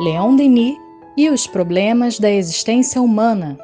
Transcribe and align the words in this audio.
Leon 0.00 0.34
Denis 0.34 0.76
e 1.16 1.30
os 1.30 1.46
problemas 1.46 2.18
da 2.18 2.28
existência 2.28 3.00
humana. 3.00 3.56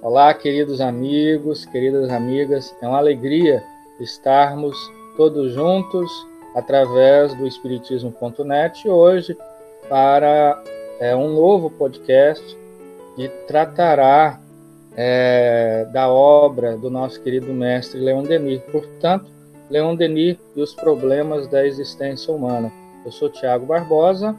Olá, 0.00 0.32
queridos 0.32 0.80
amigos, 0.80 1.64
queridas 1.64 2.10
amigas. 2.10 2.72
É 2.80 2.86
uma 2.86 2.98
alegria 2.98 3.64
estarmos 3.98 4.76
todos 5.16 5.52
juntos 5.52 6.08
através 6.54 7.34
do 7.34 7.44
Espiritismo.net 7.44 8.88
hoje 8.88 9.36
para 9.88 10.62
é, 11.00 11.16
um 11.16 11.34
novo 11.34 11.70
podcast 11.70 12.56
que 13.16 13.28
tratará 13.48 14.40
é, 14.96 15.88
da 15.92 16.08
obra 16.08 16.76
do 16.76 16.88
nosso 16.88 17.20
querido 17.20 17.52
mestre 17.52 17.98
Leon 17.98 18.22
Denis. 18.22 18.62
Portanto, 18.70 19.26
Leon 19.68 19.96
Denis 19.96 20.36
e 20.54 20.62
os 20.62 20.72
problemas 20.72 21.48
da 21.48 21.66
existência 21.66 22.32
humana. 22.32 22.72
Eu 23.04 23.10
sou 23.10 23.28
Tiago 23.28 23.66
Barbosa. 23.66 24.38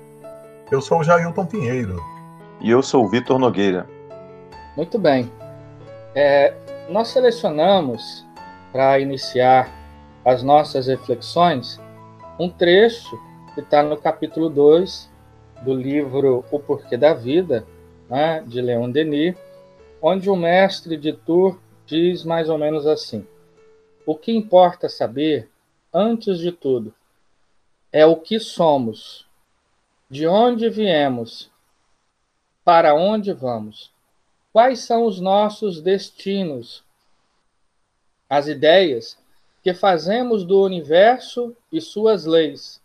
Eu 0.72 0.82
sou 0.82 1.00
o 1.00 1.04
Jailton 1.04 1.46
Pinheiro. 1.46 2.02
E 2.62 2.70
eu 2.70 2.82
sou 2.82 3.04
o 3.04 3.08
Vitor 3.08 3.38
Nogueira. 3.38 3.88
Muito 4.76 4.98
bem. 4.98 5.32
É, 6.16 6.54
nós 6.90 7.10
selecionamos, 7.10 8.26
para 8.72 9.00
iniciar 9.00 9.70
as 10.26 10.42
nossas 10.42 10.88
reflexões, 10.88 11.80
um 12.40 12.50
trecho 12.50 13.20
que 13.54 13.60
está 13.60 13.84
no 13.84 13.98
capítulo 13.98 14.50
2 14.50 15.12
do 15.62 15.74
livro 15.74 16.44
O 16.50 16.60
Porquê 16.60 16.98
da 16.98 17.14
Vida, 17.14 17.66
né, 18.10 18.44
de 18.48 18.62
Leon 18.62 18.90
Denis, 18.90 19.36
onde 20.02 20.30
o 20.30 20.36
mestre 20.36 20.98
de 20.98 21.14
Tours 21.14 21.58
diz 21.86 22.24
mais 22.24 22.50
ou 22.50 22.58
menos 22.58 22.88
assim: 22.88 23.28
O 24.06 24.16
que 24.16 24.32
importa 24.32 24.90
saber, 24.90 25.50
antes 25.94 26.40
de 26.40 26.52
tudo, 26.52 26.94
é 27.92 28.06
o 28.06 28.16
que 28.16 28.40
somos, 28.40 29.28
de 30.14 30.28
onde 30.28 30.70
viemos, 30.70 31.50
para 32.64 32.94
onde 32.94 33.34
vamos, 33.34 33.92
quais 34.52 34.82
são 34.82 35.06
os 35.06 35.20
nossos 35.20 35.82
destinos, 35.82 36.84
as 38.30 38.46
ideias 38.46 39.18
que 39.64 39.74
fazemos 39.74 40.46
do 40.46 40.62
universo 40.62 41.58
e 41.72 41.82
suas 41.82 42.26
leis, 42.26 42.80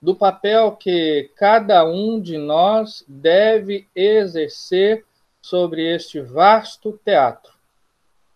do 0.00 0.12
papel 0.12 0.72
que 0.72 1.30
cada 1.36 1.84
um 1.84 2.20
de 2.20 2.36
nós 2.36 3.04
deve 3.06 3.86
exercer 3.94 5.06
sobre 5.40 5.86
este 5.94 6.20
vasto 6.20 6.98
teatro. 7.04 7.52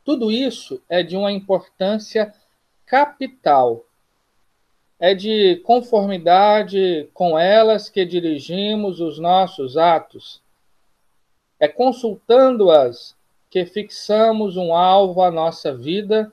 Tudo 0.05 0.31
isso 0.31 0.81
é 0.89 1.03
de 1.03 1.17
uma 1.17 1.33
importância 1.33 2.33
capital. 2.87 3.85
É 4.99 5.15
de 5.15 5.57
conformidade 5.57 7.09
com 7.13 7.39
elas 7.39 7.89
que 7.89 8.05
dirigimos 8.05 9.01
os 9.01 9.19
nossos 9.19 9.77
atos. 9.77 10.41
É 11.61 11.69
consultando-as 11.69 13.15
que 13.51 13.65
fixamos 13.67 14.57
um 14.57 14.75
alvo 14.75 15.23
à 15.23 15.31
nossa 15.31 15.75
vida 15.75 16.33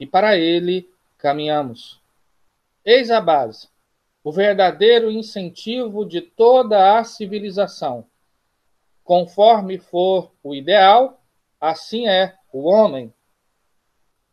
e 0.00 0.06
para 0.06 0.36
ele 0.36 0.88
caminhamos. 1.18 2.00
Eis 2.84 3.10
a 3.10 3.20
base, 3.20 3.68
o 4.24 4.32
verdadeiro 4.32 5.10
incentivo 5.10 6.04
de 6.04 6.20
toda 6.20 6.98
a 6.98 7.04
civilização 7.04 8.06
Conforme 9.08 9.78
for 9.78 10.30
o 10.42 10.54
ideal, 10.54 11.18
assim 11.58 12.06
é 12.06 12.36
o 12.52 12.68
homem. 12.68 13.10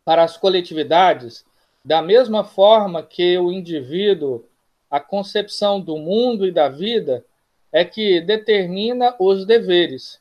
Para 0.03 0.21
as 0.21 0.35
coletividades, 0.35 1.45
da 1.85 2.01
mesma 2.01 2.43
forma 2.43 3.03
que 3.03 3.37
o 3.37 3.51
indivíduo, 3.51 4.43
a 4.89 4.99
concepção 4.99 5.79
do 5.79 5.97
mundo 5.97 6.47
e 6.47 6.51
da 6.51 6.67
vida 6.67 7.23
é 7.71 7.85
que 7.85 8.19
determina 8.21 9.15
os 9.19 9.45
deveres, 9.45 10.19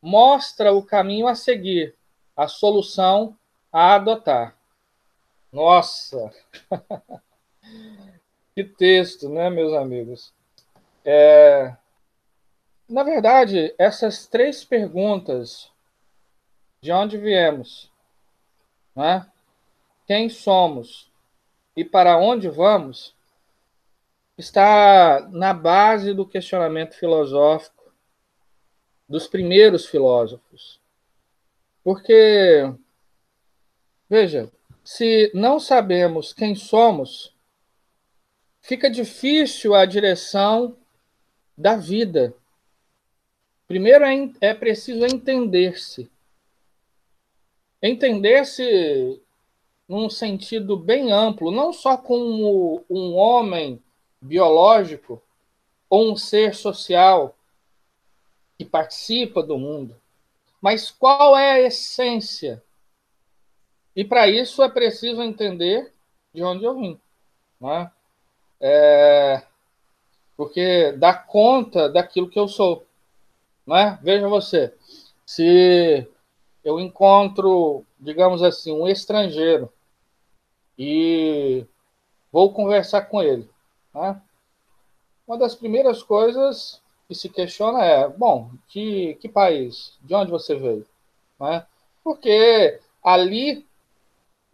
mostra 0.00 0.72
o 0.72 0.84
caminho 0.84 1.28
a 1.28 1.36
seguir, 1.36 1.94
a 2.36 2.48
solução 2.48 3.38
a 3.72 3.94
adotar. 3.94 4.56
Nossa! 5.52 6.32
que 8.56 8.64
texto, 8.64 9.28
né, 9.28 9.48
meus 9.50 9.72
amigos? 9.74 10.34
É, 11.04 11.76
na 12.88 13.04
verdade, 13.04 13.72
essas 13.78 14.26
três 14.26 14.64
perguntas, 14.64 15.70
de 16.80 16.90
onde 16.90 17.16
viemos, 17.18 17.88
né? 18.96 19.31
Quem 20.12 20.28
somos 20.28 21.10
e 21.74 21.82
para 21.82 22.18
onde 22.18 22.46
vamos, 22.46 23.16
está 24.36 25.26
na 25.32 25.54
base 25.54 26.12
do 26.12 26.26
questionamento 26.26 26.94
filosófico 26.98 27.90
dos 29.08 29.26
primeiros 29.26 29.86
filósofos. 29.86 30.78
Porque, 31.82 32.70
veja, 34.06 34.52
se 34.84 35.30
não 35.32 35.58
sabemos 35.58 36.34
quem 36.34 36.54
somos, 36.54 37.34
fica 38.60 38.90
difícil 38.90 39.74
a 39.74 39.86
direção 39.86 40.76
da 41.56 41.74
vida 41.74 42.34
Primeiro 43.72 44.04
é, 44.04 44.30
é 44.42 44.52
preciso 44.52 45.06
entender-se. 45.06 46.10
Entender-se 47.80 49.18
num 49.88 50.08
sentido 50.08 50.76
bem 50.76 51.12
amplo, 51.12 51.50
não 51.50 51.72
só 51.72 51.96
como 51.96 52.84
um 52.88 53.14
homem 53.14 53.82
biológico 54.20 55.22
ou 55.90 56.12
um 56.12 56.16
ser 56.16 56.54
social 56.54 57.36
que 58.56 58.64
participa 58.64 59.42
do 59.42 59.58
mundo, 59.58 59.96
mas 60.60 60.90
qual 60.90 61.36
é 61.36 61.52
a 61.52 61.60
essência? 61.60 62.62
E 63.94 64.04
para 64.04 64.28
isso 64.28 64.62
é 64.62 64.70
preciso 64.70 65.22
entender 65.22 65.92
de 66.32 66.42
onde 66.42 66.64
eu 66.64 66.74
vim. 66.74 66.98
Né? 67.60 67.90
É, 68.60 69.42
porque 70.36 70.92
dá 70.92 71.12
conta 71.12 71.88
daquilo 71.88 72.28
que 72.28 72.38
eu 72.38 72.48
sou. 72.48 72.86
Né? 73.66 73.98
Veja 74.02 74.28
você, 74.28 74.72
se 75.26 76.08
eu 76.64 76.78
encontro, 76.78 77.84
digamos 77.98 78.42
assim, 78.42 78.72
um 78.72 78.86
estrangeiro 78.86 79.72
e 80.78 81.66
vou 82.30 82.52
conversar 82.52 83.02
com 83.02 83.22
ele, 83.22 83.48
né? 83.94 84.20
uma 85.26 85.36
das 85.36 85.54
primeiras 85.54 86.02
coisas 86.02 86.80
que 87.08 87.14
se 87.14 87.28
questiona 87.28 87.84
é, 87.84 88.08
bom, 88.08 88.50
que, 88.68 89.14
que 89.20 89.28
país, 89.28 89.98
de 90.02 90.14
onde 90.14 90.30
você 90.30 90.54
veio? 90.54 90.86
Né? 91.38 91.66
Porque 92.02 92.80
ali 93.02 93.66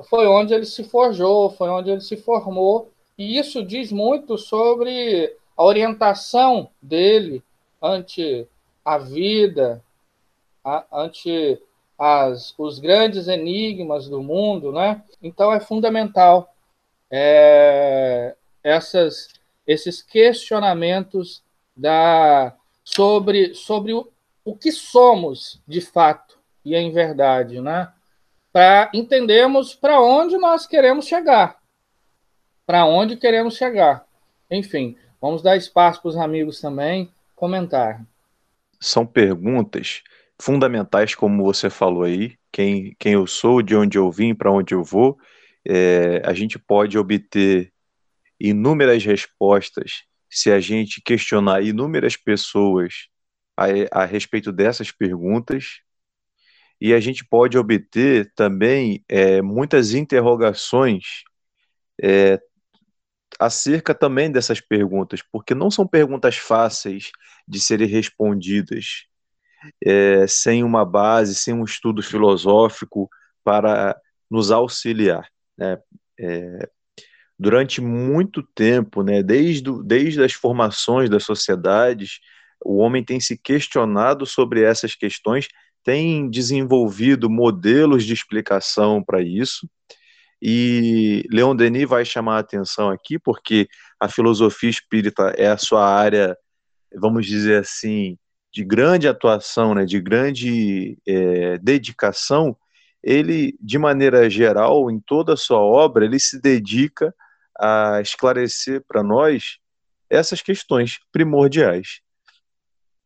foi 0.08 0.26
onde 0.26 0.54
ele 0.54 0.66
se 0.66 0.84
forjou, 0.84 1.50
foi 1.50 1.68
onde 1.68 1.90
ele 1.90 2.00
se 2.00 2.16
formou, 2.16 2.90
e 3.16 3.38
isso 3.38 3.64
diz 3.64 3.90
muito 3.90 4.38
sobre 4.38 5.36
a 5.56 5.64
orientação 5.64 6.70
dele 6.80 7.42
ante 7.82 8.46
a 8.84 8.96
vida, 8.98 9.82
a, 10.64 10.86
ante 10.92 11.60
as, 11.98 12.54
os 12.56 12.78
grandes 12.78 13.28
enigmas 13.28 14.08
do 14.08 14.22
mundo, 14.22 14.72
né? 14.72 15.02
Então 15.22 15.52
é 15.52 15.58
fundamental 15.58 16.54
é, 17.10 18.36
essas, 18.62 19.28
esses 19.66 20.00
questionamentos 20.02 21.42
da, 21.76 22.54
sobre, 22.84 23.54
sobre 23.54 23.92
o, 23.92 24.08
o 24.44 24.56
que 24.56 24.70
somos 24.70 25.60
de 25.66 25.80
fato 25.80 26.38
e 26.64 26.76
em 26.76 26.92
verdade, 26.92 27.60
né? 27.60 27.92
Para 28.52 28.90
entendermos 28.94 29.74
para 29.74 30.00
onde 30.00 30.36
nós 30.38 30.66
queremos 30.66 31.06
chegar, 31.06 31.58
para 32.66 32.86
onde 32.86 33.16
queremos 33.16 33.56
chegar. 33.56 34.06
Enfim, 34.50 34.96
vamos 35.20 35.42
dar 35.42 35.56
espaço 35.56 36.00
para 36.00 36.08
os 36.08 36.16
amigos 36.16 36.60
também 36.60 37.10
comentar 37.34 38.00
são 38.80 39.04
perguntas 39.04 40.02
fundamentais, 40.40 41.14
como 41.14 41.44
você 41.44 41.68
falou 41.68 42.04
aí, 42.04 42.36
quem, 42.52 42.94
quem 42.98 43.14
eu 43.14 43.26
sou, 43.26 43.62
de 43.62 43.74
onde 43.76 43.98
eu 43.98 44.10
vim, 44.10 44.34
para 44.34 44.52
onde 44.52 44.74
eu 44.74 44.84
vou. 44.84 45.18
É, 45.66 46.22
a 46.24 46.32
gente 46.32 46.58
pode 46.58 46.96
obter 46.98 47.72
inúmeras 48.40 49.04
respostas 49.04 50.04
se 50.30 50.50
a 50.50 50.60
gente 50.60 51.02
questionar 51.02 51.62
inúmeras 51.62 52.16
pessoas 52.16 53.08
a, 53.56 53.66
a 54.02 54.04
respeito 54.04 54.52
dessas 54.52 54.92
perguntas. 54.92 55.80
E 56.80 56.94
a 56.94 57.00
gente 57.00 57.24
pode 57.24 57.58
obter 57.58 58.32
também 58.36 59.04
é, 59.08 59.42
muitas 59.42 59.94
interrogações 59.94 61.24
é, 62.00 62.40
acerca 63.38 63.94
também 63.94 64.30
dessas 64.30 64.60
perguntas, 64.60 65.20
porque 65.32 65.54
não 65.54 65.70
são 65.70 65.86
perguntas 65.86 66.36
fáceis 66.36 67.10
de 67.46 67.60
serem 67.60 67.88
respondidas 67.88 69.07
é, 69.84 70.26
sem 70.26 70.62
uma 70.64 70.84
base, 70.84 71.34
sem 71.34 71.54
um 71.54 71.64
estudo 71.64 72.02
filosófico 72.02 73.08
para 73.44 73.96
nos 74.30 74.50
auxiliar. 74.50 75.28
Né? 75.56 75.78
É, 76.18 76.68
durante 77.38 77.80
muito 77.80 78.42
tempo, 78.42 79.02
né, 79.02 79.22
desde, 79.22 79.70
desde 79.84 80.22
as 80.22 80.32
formações 80.32 81.08
das 81.08 81.24
sociedades, 81.24 82.18
o 82.64 82.78
homem 82.78 83.04
tem 83.04 83.20
se 83.20 83.38
questionado 83.38 84.26
sobre 84.26 84.62
essas 84.62 84.94
questões, 84.94 85.48
tem 85.84 86.28
desenvolvido 86.28 87.30
modelos 87.30 88.04
de 88.04 88.12
explicação 88.12 89.02
para 89.02 89.22
isso. 89.22 89.68
E 90.42 91.24
Leon 91.32 91.54
Denis 91.54 91.88
vai 91.88 92.04
chamar 92.04 92.36
a 92.36 92.40
atenção 92.40 92.90
aqui, 92.90 93.18
porque 93.18 93.68
a 93.98 94.08
filosofia 94.08 94.70
espírita 94.70 95.32
é 95.36 95.48
a 95.48 95.56
sua 95.56 95.88
área, 95.88 96.36
vamos 96.94 97.26
dizer 97.26 97.60
assim, 97.60 98.16
de 98.52 98.64
grande 98.64 99.06
atuação, 99.06 99.74
né, 99.74 99.84
de 99.84 100.00
grande 100.00 100.98
é, 101.06 101.58
dedicação. 101.58 102.56
Ele, 103.02 103.56
de 103.60 103.78
maneira 103.78 104.28
geral, 104.28 104.90
em 104.90 104.98
toda 104.98 105.34
a 105.34 105.36
sua 105.36 105.58
obra, 105.58 106.04
ele 106.04 106.18
se 106.18 106.40
dedica 106.40 107.14
a 107.58 108.00
esclarecer 108.00 108.82
para 108.86 109.02
nós 109.02 109.58
essas 110.10 110.40
questões 110.40 110.98
primordiais. 111.12 112.00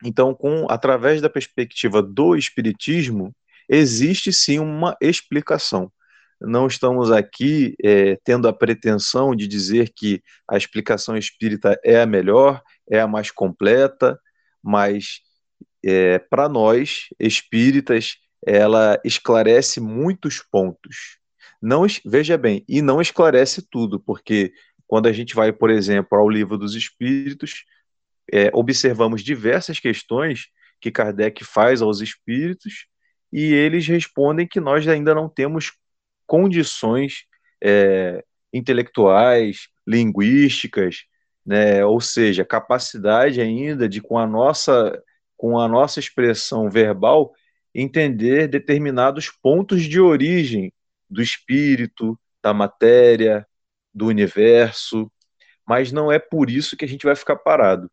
Então, 0.05 0.35
com 0.35 0.67
através 0.69 1.21
da 1.21 1.31
perspectiva 1.31 2.03
do 2.03 2.37
espiritismo, 2.37 3.35
existe 3.69 4.33
sim 4.33 4.59
uma 4.59 4.97
explicação. 5.01 5.91
Não 6.41 6.67
estamos 6.67 7.13
aqui 7.13 7.77
é, 7.83 8.19
tendo 8.25 8.49
a 8.49 8.53
pretensão 8.53 9.35
de 9.35 9.47
dizer 9.47 9.93
que 9.95 10.21
a 10.49 10.57
explicação 10.57 11.17
espírita 11.17 11.79
é 11.85 12.01
a 12.01 12.07
melhor, 12.07 12.61
é 12.91 13.01
a 13.01 13.07
mais 13.07 13.31
completa, 13.31 14.19
mas 14.61 15.21
é, 15.85 16.19
para 16.19 16.49
nós 16.49 17.09
espíritas 17.19 18.17
ela 18.45 19.01
esclarece 19.05 19.81
muitos 19.81 20.41
pontos. 20.41 21.19
Não 21.61 21.87
veja 22.05 22.37
bem 22.37 22.65
e 22.69 22.83
não 22.83 23.01
esclarece 23.01 23.63
tudo, 23.71 24.01
porque 24.01 24.53
quando 24.87 25.07
a 25.07 25.13
gente 25.13 25.35
vai, 25.35 25.53
por 25.53 25.71
exemplo, 25.71 26.19
ao 26.19 26.29
livro 26.29 26.59
dos 26.59 26.75
Espíritos, 26.75 27.65
é, 28.33 28.51
observamos 28.53 29.23
diversas 29.23 29.79
questões 29.79 30.49
que 30.81 30.91
Kardec 30.91 31.45
faz 31.45 31.81
aos 31.81 32.01
espíritos 32.01 32.87
e 33.33 33.55
eles 33.55 33.87
respondem 33.87 34.47
que 34.47 34.61
nós 34.61 34.87
ainda 34.87 35.15
não 35.15 35.29
temos 35.29 35.73
condições 36.27 37.25
é, 37.63 38.25
intelectuais, 38.53 39.69
linguísticas, 39.87 41.05
né, 41.45 41.85
ou 41.85 42.01
seja, 42.01 42.45
capacidade 42.45 43.41
ainda 43.41 43.89
de 43.89 44.01
com 44.01 44.19
a 44.19 44.27
nossa 44.27 45.01
com 45.43 45.59
a 45.59 45.67
nossa 45.67 45.99
expressão 45.99 46.71
verbal 46.71 47.35
entender 47.75 48.47
determinados 48.47 49.29
pontos 49.29 49.83
de 49.83 49.99
origem 49.99 50.73
do 51.11 51.21
espírito, 51.21 52.17
da 52.41 52.55
matéria, 52.55 53.45
do 53.93 54.07
universo, 54.07 55.11
mas 55.67 55.91
não 55.91 56.13
é 56.13 56.19
por 56.21 56.49
isso 56.49 56.77
que 56.77 56.85
a 56.85 56.89
gente 56.89 57.05
vai 57.05 57.17
ficar 57.17 57.35
parado, 57.35 57.91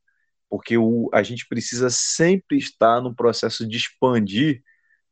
porque 0.47 0.77
o, 0.77 1.09
a 1.11 1.23
gente 1.23 1.47
precisa 1.47 1.89
sempre 1.89 2.55
estar 2.55 3.01
no 3.01 3.15
processo 3.15 3.67
de 3.67 3.77
expandir 3.77 4.61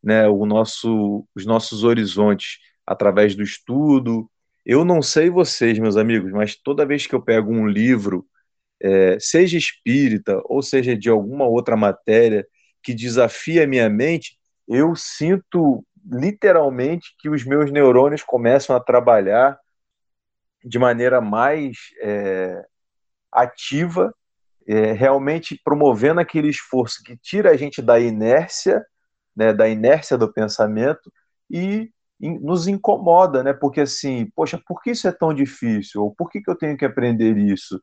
né, 0.03 0.27
o 0.27 0.45
nosso, 0.45 1.27
os 1.33 1.43
nossos 1.43 1.83
horizontes 1.83 2.59
através 2.85 3.33
do 3.33 3.41
estudo. 3.41 4.29
Eu 4.63 4.85
não 4.85 5.01
sei 5.01 5.31
vocês, 5.31 5.79
meus 5.79 5.97
amigos, 5.97 6.31
mas 6.31 6.55
toda 6.55 6.85
vez 6.85 7.07
que 7.07 7.15
eu 7.15 7.21
pego 7.21 7.51
um 7.51 7.67
livro, 7.67 8.27
é, 8.81 9.17
seja 9.19 9.57
espírita 9.57 10.41
ou 10.45 10.61
seja 10.61 10.95
de 10.97 11.09
alguma 11.09 11.45
outra 11.45 11.75
matéria 11.75 12.45
que 12.83 12.93
desafia 12.93 13.63
a 13.63 13.67
minha 13.67 13.89
mente, 13.89 14.37
eu 14.67 14.95
sinto 14.95 15.85
literalmente 16.09 17.15
que 17.19 17.29
os 17.29 17.43
meus 17.43 17.71
neurônios 17.71 18.23
começam 18.23 18.75
a 18.75 18.79
trabalhar 18.79 19.59
de 20.63 20.79
maneira 20.79 21.19
mais 21.21 21.77
é, 22.01 22.63
ativa, 23.31 24.13
é, 24.67 24.91
realmente 24.91 25.59
promovendo 25.63 26.19
aquele 26.19 26.49
esforço 26.49 27.01
que 27.03 27.17
tira 27.17 27.51
a 27.51 27.57
gente 27.57 27.81
da 27.81 27.99
inércia, 27.99 28.85
né, 29.35 29.53
da 29.53 29.67
inércia 29.67 30.17
do 30.17 30.31
pensamento 30.31 31.11
e 31.49 31.89
nos 32.19 32.67
incomoda, 32.67 33.43
né? 33.43 33.53
Porque 33.53 33.81
assim, 33.81 34.27
poxa, 34.35 34.59
por 34.65 34.81
que 34.81 34.91
isso 34.91 35.07
é 35.07 35.11
tão 35.11 35.33
difícil? 35.33 36.01
Ou 36.03 36.15
por 36.15 36.29
que, 36.29 36.41
que 36.41 36.49
eu 36.49 36.55
tenho 36.55 36.75
que 36.75 36.83
aprender 36.85 37.37
isso? 37.37 37.81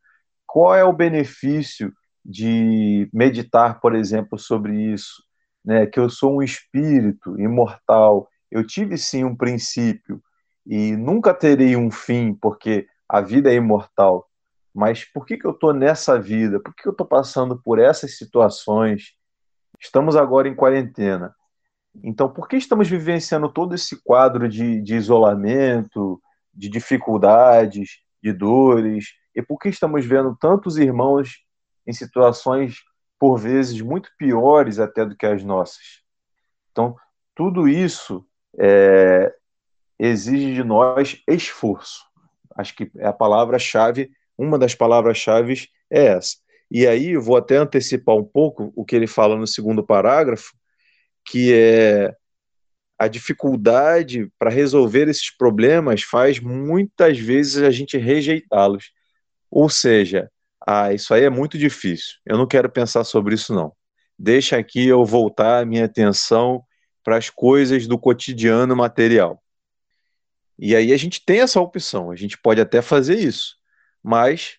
Qual 0.55 0.73
é 0.75 0.85
o 0.85 0.93
benefício 0.93 1.93
de 2.25 3.09
meditar, 3.13 3.81
por 3.81 3.95
exemplo, 3.95 4.39
sobre 4.39 4.93
isso? 4.93 5.25
Né? 5.65 5.87
Que 5.87 5.99
eu 5.99 6.09
sou 6.09 6.37
um 6.37 6.43
espírito 6.43 7.37
imortal. 7.41 8.29
Eu 8.51 8.65
tive 8.65 8.97
sim 8.97 9.25
um 9.25 9.35
princípio 9.35 10.23
e 10.65 10.95
nunca 10.97 11.35
terei 11.35 11.75
um 11.77 11.91
fim, 11.91 12.33
porque 12.33 12.87
a 13.09 13.21
vida 13.21 13.51
é 13.51 13.57
imortal. 13.57 14.29
Mas 14.73 15.05
por 15.05 15.27
que, 15.27 15.37
que 15.37 15.47
eu 15.47 15.51
estou 15.51 15.73
nessa 15.73 16.21
vida? 16.21 16.61
Por 16.61 16.73
que, 16.73 16.83
que 16.83 16.89
eu 16.89 16.93
estou 16.93 17.07
passando 17.07 17.61
por 17.61 17.81
essas 17.81 18.17
situações? 18.17 19.15
Estamos 19.81 20.15
agora 20.15 20.47
em 20.47 20.55
quarentena 20.55 21.35
então, 22.03 22.29
por 22.29 22.49
que 22.49 22.57
estamos 22.57 22.89
vivenciando 22.89 23.49
todo 23.49 23.75
esse 23.75 24.03
quadro 24.03 24.49
de, 24.49 24.81
de 24.81 24.97
isolamento, 24.97 26.21
de 26.53 26.69
dificuldades, 26.69 28.01
de 28.23 28.33
dores? 28.33 29.13
E 29.35 29.43
por 29.43 29.59
que 29.59 29.69
estamos 29.69 30.05
vendo 30.05 30.37
tantos 30.37 30.77
irmãos 30.77 31.45
em 31.87 31.93
situações, 31.93 32.77
por 33.19 33.37
vezes, 33.37 33.81
muito 33.81 34.11
piores 34.19 34.79
até 34.79 35.05
do 35.05 35.17
que 35.17 35.27
as 35.27 35.43
nossas? 35.43 36.03
Então, 36.71 36.97
tudo 37.35 37.69
isso 37.69 38.27
é, 38.59 39.35
exige 39.99 40.55
de 40.55 40.65
nós 40.65 41.23
esforço. 41.29 42.05
Acho 42.57 42.75
que 42.75 42.91
é 42.97 43.07
a 43.07 43.13
palavra-chave, 43.13 44.11
uma 44.37 44.59
das 44.59 44.75
palavras-chave 44.75 45.69
é 45.91 46.07
essa. 46.07 46.37
E 46.71 46.87
aí 46.87 47.11
eu 47.11 47.23
vou 47.23 47.37
até 47.37 47.57
antecipar 47.57 48.17
um 48.17 48.25
pouco 48.25 48.73
o 48.75 48.85
que 48.85 48.97
ele 48.97 49.07
fala 49.07 49.37
no 49.37 49.47
segundo 49.47 49.85
parágrafo, 49.85 50.53
que 51.25 51.53
é 51.53 52.15
a 52.99 53.09
dificuldade 53.09 54.31
para 54.39 54.51
resolver 54.51 55.09
esses 55.09 55.31
problemas 55.37 56.03
faz 56.03 56.39
muitas 56.39 57.19
vezes 57.19 57.63
a 57.63 57.71
gente 57.71 57.99
rejeitá-los. 57.99 58.93
Ou 59.55 59.69
seja, 59.69 60.29
ah, 60.67 60.93
isso 60.93 61.15
aí 61.15 61.23
é 61.23 61.31
muito 61.31 61.57
difícil. 61.57 62.15
Eu 62.27 62.37
não 62.37 62.47
quero 62.47 62.69
pensar 62.69 63.05
sobre 63.05 63.37
isso 63.37 63.55
não. 63.55 63.73
Deixa 64.19 64.57
aqui 64.57 64.87
eu 64.89 65.05
voltar 65.05 65.61
a 65.61 65.65
minha 65.65 65.85
atenção 65.85 66.65
para 67.05 67.17
as 67.17 67.31
coisas 67.31 67.87
do 67.87 67.97
cotidiano 67.97 68.75
material. 68.75 69.41
E 70.59 70.75
aí 70.75 70.93
a 70.93 70.97
gente 70.97 71.25
tem 71.25 71.41
essa 71.41 71.61
opção, 71.61 72.11
a 72.11 72.17
gente 72.17 72.37
pode 72.37 72.61
até 72.61 72.83
fazer 72.83 73.19
isso, 73.19 73.57
mas 74.03 74.57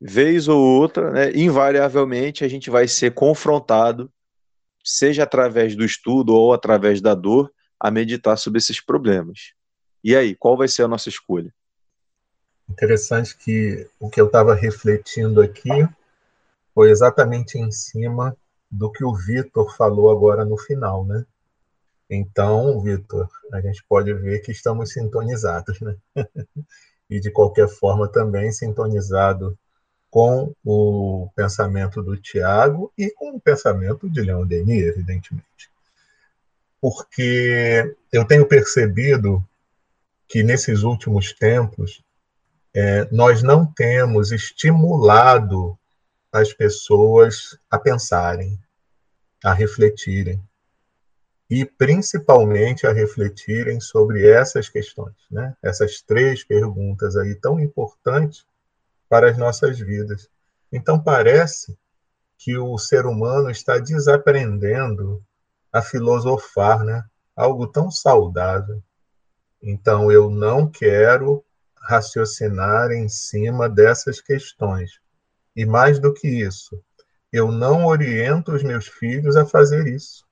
vez 0.00 0.48
ou 0.48 0.58
outra, 0.58 1.10
né, 1.10 1.32
invariavelmente 1.34 2.44
a 2.44 2.48
gente 2.48 2.70
vai 2.70 2.88
ser 2.88 3.12
confrontado 3.12 4.10
seja 4.82 5.24
através 5.24 5.74
do 5.74 5.84
estudo 5.84 6.32
ou 6.32 6.54
através 6.54 7.00
da 7.00 7.12
dor, 7.12 7.52
a 7.78 7.90
meditar 7.90 8.38
sobre 8.38 8.58
esses 8.58 8.80
problemas. 8.80 9.52
E 10.02 10.14
aí, 10.14 10.34
qual 10.34 10.56
vai 10.56 10.68
ser 10.68 10.84
a 10.84 10.88
nossa 10.88 11.08
escolha? 11.08 11.52
Interessante 12.68 13.36
que 13.36 13.88
o 13.98 14.10
que 14.10 14.20
eu 14.20 14.26
estava 14.26 14.54
refletindo 14.54 15.40
aqui 15.40 15.70
foi 16.74 16.90
exatamente 16.90 17.58
em 17.58 17.70
cima 17.70 18.36
do 18.70 18.90
que 18.90 19.04
o 19.04 19.14
Vitor 19.14 19.74
falou 19.76 20.10
agora 20.10 20.44
no 20.44 20.58
final, 20.58 21.04
né? 21.04 21.24
Então, 22.10 22.80
Vitor, 22.80 23.28
a 23.52 23.60
gente 23.60 23.82
pode 23.88 24.12
ver 24.12 24.40
que 24.40 24.52
estamos 24.52 24.92
sintonizados, 24.92 25.80
né? 25.80 25.96
e 27.08 27.20
de 27.20 27.30
qualquer 27.30 27.68
forma 27.68 28.08
também 28.08 28.50
sintonizado 28.52 29.56
com 30.10 30.52
o 30.64 31.28
pensamento 31.34 32.02
do 32.02 32.16
Tiago 32.16 32.92
e 32.96 33.10
com 33.10 33.36
o 33.36 33.40
pensamento 33.40 34.08
de 34.08 34.20
Leon 34.22 34.46
Denis, 34.46 34.84
evidentemente. 34.84 35.70
Porque 36.80 37.94
eu 38.12 38.24
tenho 38.24 38.46
percebido 38.46 39.42
que 40.28 40.42
nesses 40.42 40.82
últimos 40.82 41.32
tempos 41.32 42.02
é, 42.78 43.08
nós 43.10 43.42
não 43.42 43.64
temos 43.64 44.30
estimulado 44.32 45.78
as 46.30 46.52
pessoas 46.52 47.58
a 47.70 47.78
pensarem, 47.78 48.60
a 49.42 49.54
refletirem 49.54 50.38
e 51.48 51.64
principalmente 51.64 52.86
a 52.86 52.92
refletirem 52.92 53.80
sobre 53.80 54.28
essas 54.28 54.68
questões, 54.68 55.14
né? 55.30 55.56
Essas 55.62 56.02
três 56.02 56.44
perguntas 56.44 57.16
aí 57.16 57.34
tão 57.34 57.58
importantes 57.58 58.44
para 59.08 59.30
as 59.30 59.38
nossas 59.38 59.78
vidas. 59.78 60.28
Então, 60.70 61.02
parece 61.02 61.78
que 62.36 62.58
o 62.58 62.76
ser 62.76 63.06
humano 63.06 63.48
está 63.48 63.78
desaprendendo 63.78 65.24
a 65.72 65.80
filosofar, 65.80 66.84
né? 66.84 67.02
Algo 67.34 67.66
tão 67.66 67.90
saudável. 67.90 68.82
Então, 69.62 70.12
eu 70.12 70.28
não 70.28 70.68
quero 70.68 71.42
raciocinar 71.86 72.90
em 72.90 73.08
cima 73.08 73.68
dessas 73.68 74.20
questões. 74.20 75.00
E 75.54 75.64
mais 75.64 75.98
do 75.98 76.12
que 76.12 76.28
isso, 76.28 76.82
eu 77.32 77.50
não 77.50 77.86
oriento 77.86 78.52
os 78.52 78.62
meus 78.62 78.86
filhos 78.86 79.36
a 79.36 79.46
fazer 79.46 79.86
isso. 79.86 80.24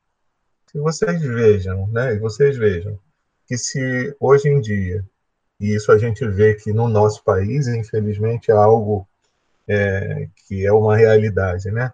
Se 0.71 0.79
vocês 0.79 1.21
vejam, 1.23 1.87
né? 1.89 2.17
Vocês 2.19 2.57
vejam 2.57 2.99
que 3.47 3.57
se 3.57 4.15
hoje 4.19 4.49
em 4.49 4.61
dia 4.61 5.05
e 5.61 5.75
isso 5.75 5.93
a 5.93 5.99
gente 5.99 6.27
vê 6.27 6.55
que 6.55 6.73
no 6.73 6.89
nosso 6.89 7.23
país, 7.23 7.69
infelizmente, 7.69 8.51
é 8.51 8.55
algo 8.55 9.07
é, 9.69 10.29
que 10.47 10.67
é 10.67 10.73
uma 10.73 10.97
realidade, 10.97 11.71
né? 11.71 11.93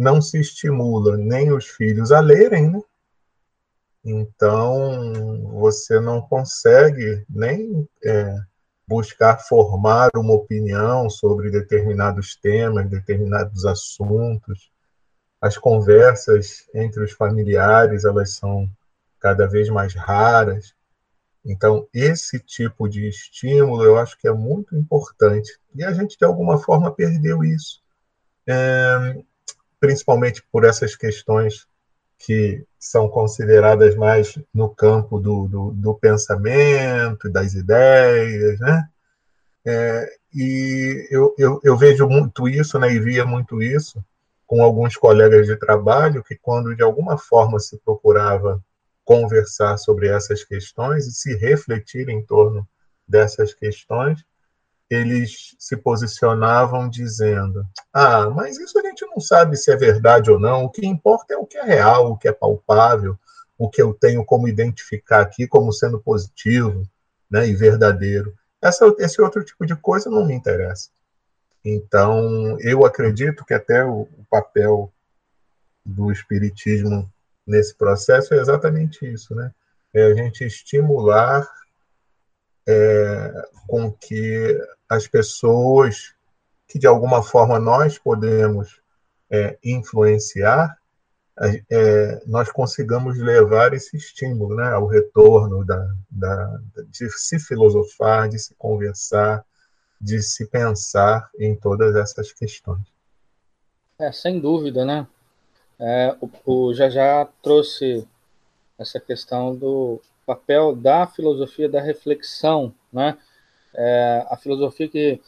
não 0.00 0.20
se 0.22 0.40
estimula 0.40 1.16
nem 1.18 1.52
os 1.52 1.66
filhos 1.66 2.10
a 2.10 2.20
lerem, 2.20 2.70
né? 2.70 2.80
Então, 4.02 5.50
você 5.60 6.00
não 6.00 6.22
consegue 6.22 7.22
nem 7.28 7.86
é, 8.02 8.34
buscar 8.90 9.38
formar 9.38 10.10
uma 10.16 10.34
opinião 10.34 11.08
sobre 11.08 11.48
determinados 11.48 12.34
temas, 12.34 12.90
determinados 12.90 13.64
assuntos. 13.64 14.68
As 15.40 15.56
conversas 15.56 16.68
entre 16.74 17.04
os 17.04 17.12
familiares, 17.12 18.04
elas 18.04 18.34
são 18.34 18.68
cada 19.20 19.46
vez 19.46 19.68
mais 19.68 19.94
raras. 19.94 20.74
Então, 21.44 21.86
esse 21.94 22.40
tipo 22.40 22.88
de 22.88 23.08
estímulo 23.08 23.84
eu 23.84 23.96
acho 23.96 24.18
que 24.18 24.26
é 24.26 24.32
muito 24.32 24.76
importante. 24.76 25.56
E 25.72 25.84
a 25.84 25.92
gente, 25.92 26.18
de 26.18 26.24
alguma 26.24 26.58
forma, 26.58 26.92
perdeu 26.92 27.44
isso. 27.44 27.80
É, 28.44 29.22
principalmente 29.78 30.42
por 30.50 30.64
essas 30.64 30.96
questões 30.96 31.68
que 32.20 32.64
são 32.78 33.08
consideradas 33.08 33.96
mais 33.96 34.38
no 34.52 34.68
campo 34.68 35.18
do, 35.18 35.48
do, 35.48 35.70
do 35.72 35.94
pensamento, 35.94 37.30
das 37.30 37.54
ideias, 37.54 38.60
né? 38.60 38.88
É, 39.64 40.08
e 40.34 41.08
eu, 41.10 41.34
eu, 41.36 41.60
eu, 41.64 41.76
vejo 41.76 42.06
muito 42.06 42.48
isso, 42.48 42.78
né, 42.78 42.92
e 42.92 43.00
via 43.00 43.26
muito 43.26 43.62
isso 43.62 44.02
com 44.46 44.62
alguns 44.62 44.96
colegas 44.96 45.46
de 45.46 45.56
trabalho, 45.56 46.24
que 46.24 46.36
quando 46.36 46.74
de 46.74 46.82
alguma 46.82 47.16
forma 47.16 47.58
se 47.58 47.78
procurava 47.78 48.62
conversar 49.04 49.76
sobre 49.76 50.08
essas 50.08 50.44
questões 50.44 51.06
e 51.06 51.12
se 51.12 51.34
refletir 51.36 52.08
em 52.08 52.24
torno 52.24 52.66
dessas 53.06 53.54
questões, 53.54 54.24
eles 54.90 55.54
se 55.58 55.76
posicionavam 55.76 56.90
dizendo: 56.90 57.64
ah, 57.92 58.28
mas 58.28 58.58
isso 58.58 58.78
a 58.78 58.82
gente 58.82 59.06
não 59.06 59.20
sabe 59.20 59.56
se 59.56 59.70
é 59.70 59.76
verdade 59.76 60.30
ou 60.30 60.38
não, 60.38 60.64
o 60.64 60.70
que 60.70 60.84
importa 60.84 61.34
é 61.34 61.36
o 61.36 61.46
que 61.46 61.56
é 61.56 61.62
real, 61.62 62.10
o 62.10 62.16
que 62.18 62.26
é 62.26 62.32
palpável, 62.32 63.16
o 63.56 63.70
que 63.70 63.80
eu 63.80 63.94
tenho 63.94 64.24
como 64.24 64.48
identificar 64.48 65.20
aqui 65.20 65.46
como 65.46 65.72
sendo 65.72 66.00
positivo 66.00 66.82
né, 67.30 67.46
e 67.46 67.54
verdadeiro. 67.54 68.34
Essa, 68.60 68.92
esse 68.98 69.22
outro 69.22 69.44
tipo 69.44 69.64
de 69.64 69.76
coisa 69.76 70.10
não 70.10 70.26
me 70.26 70.34
interessa. 70.34 70.90
Então, 71.64 72.58
eu 72.60 72.84
acredito 72.84 73.44
que 73.44 73.54
até 73.54 73.84
o, 73.84 74.02
o 74.02 74.24
papel 74.28 74.92
do 75.84 76.10
Espiritismo 76.10 77.10
nesse 77.46 77.74
processo 77.74 78.34
é 78.34 78.38
exatamente 78.38 79.06
isso, 79.06 79.34
né? 79.34 79.52
É 79.94 80.04
a 80.04 80.14
gente 80.14 80.44
estimular 80.44 81.48
é, 82.68 83.32
com 83.66 83.90
que 83.92 84.58
as 84.88 85.06
pessoas 85.06 86.14
que 86.66 86.78
de 86.78 86.86
alguma 86.86 87.22
forma 87.22 87.58
nós 87.58 87.98
podemos 87.98 88.80
é, 89.28 89.58
influenciar, 89.64 90.76
é, 91.70 92.22
nós 92.26 92.50
consigamos 92.52 93.18
levar 93.18 93.72
esse 93.72 93.96
estímulo 93.96 94.54
né, 94.56 94.70
ao 94.72 94.86
retorno 94.86 95.64
da, 95.64 95.94
da, 96.10 96.60
de 96.88 97.10
se 97.10 97.38
filosofar, 97.38 98.28
de 98.28 98.38
se 98.38 98.54
conversar, 98.56 99.44
de 100.00 100.22
se 100.22 100.46
pensar 100.46 101.30
em 101.38 101.56
todas 101.56 101.96
essas 101.96 102.32
questões. 102.32 102.82
É, 103.98 104.12
sem 104.12 104.38
dúvida, 104.38 104.84
né? 104.84 105.06
É, 105.78 106.14
o, 106.20 106.30
o 106.68 106.74
já 106.74 106.90
já 106.90 107.26
trouxe 107.42 108.06
essa 108.78 109.00
questão 109.00 109.54
do 109.56 110.00
papel 110.30 110.76
da 110.76 111.08
filosofia 111.08 111.68
da 111.68 111.80
reflexão, 111.80 112.72
né? 112.92 113.18
É, 113.74 114.24
a 114.28 114.36
filosofia 114.36 114.88
que 114.88 115.20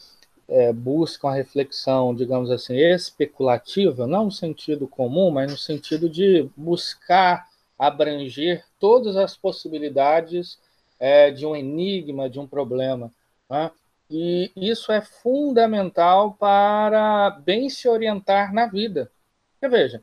é, 0.47 0.71
busca 0.71 1.27
uma 1.27 1.35
reflexão, 1.35 2.15
digamos 2.15 2.49
assim, 2.49 2.75
especulativa, 2.75 4.07
não 4.07 4.25
no 4.25 4.31
sentido 4.31 4.87
comum, 4.87 5.29
mas 5.29 5.51
no 5.51 5.57
sentido 5.57 6.09
de 6.09 6.49
buscar 6.55 7.49
abranger 7.77 8.63
todas 8.79 9.17
as 9.17 9.35
possibilidades 9.35 10.57
é, 10.97 11.31
de 11.31 11.45
um 11.45 11.53
enigma, 11.53 12.29
de 12.29 12.39
um 12.39 12.47
problema. 12.47 13.11
Né? 13.49 13.71
E 14.09 14.51
isso 14.55 14.89
é 14.91 15.01
fundamental 15.01 16.33
para 16.33 17.41
bem 17.43 17.69
se 17.69 17.89
orientar 17.89 18.53
na 18.53 18.67
vida. 18.67 19.11
Porque 19.53 19.67
veja, 19.67 20.01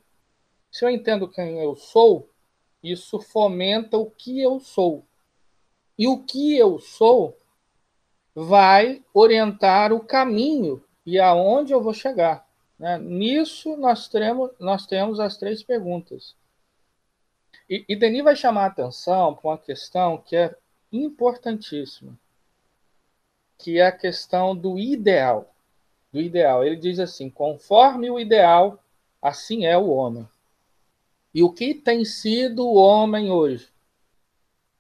se 0.71 0.85
eu 0.85 0.91
entendo 0.91 1.29
quem 1.29 1.59
eu 1.59 1.75
sou, 1.75 2.29
isso 2.83 3.21
fomenta 3.21 3.97
o 3.99 4.11
que 4.11 4.41
eu 4.41 4.61
sou. 4.61 5.05
E 5.99 6.09
o 6.09 6.19
que 6.19 6.57
eu 6.57 6.79
sou 6.79 7.37
vai 8.35 9.05
orientar 9.13 9.93
o 9.93 10.01
caminho 10.01 10.83
e 11.05 11.19
aonde 11.19 11.73
eu 11.73 11.83
vou 11.83 11.93
chegar. 11.93 12.47
Né? 12.79 12.99
Nisso 12.99 13.77
nós 13.77 14.09
temos, 14.09 14.51
nós 14.59 14.87
temos 14.87 15.21
as 15.21 15.37
três 15.37 15.63
perguntas. 15.63 16.35
E, 17.69 17.85
e 17.89 17.95
Denis 17.95 18.25
vai 18.25 18.35
chamar 18.35 18.65
a 18.65 18.67
atenção 18.69 19.35
para 19.35 19.51
uma 19.51 19.59
questão 19.59 20.19
que 20.19 20.35
é 20.35 20.57
importantíssima, 20.91 22.19
que 23.59 23.79
é 23.79 23.87
a 23.87 23.93
questão 23.93 24.57
do 24.57 24.79
ideal. 24.79 25.55
Do 26.13 26.21
ideal. 26.21 26.65
Ele 26.65 26.77
diz 26.77 26.99
assim: 26.99 27.29
conforme 27.29 28.11
o 28.11 28.19
ideal, 28.19 28.83
assim 29.21 29.67
é 29.67 29.77
o 29.77 29.91
homem. 29.91 30.27
E 31.33 31.43
o 31.43 31.53
que 31.53 31.75
tem 31.75 32.05
sido 32.05 32.67
o 32.67 32.75
homem 32.75 33.31
hoje? 33.31 33.69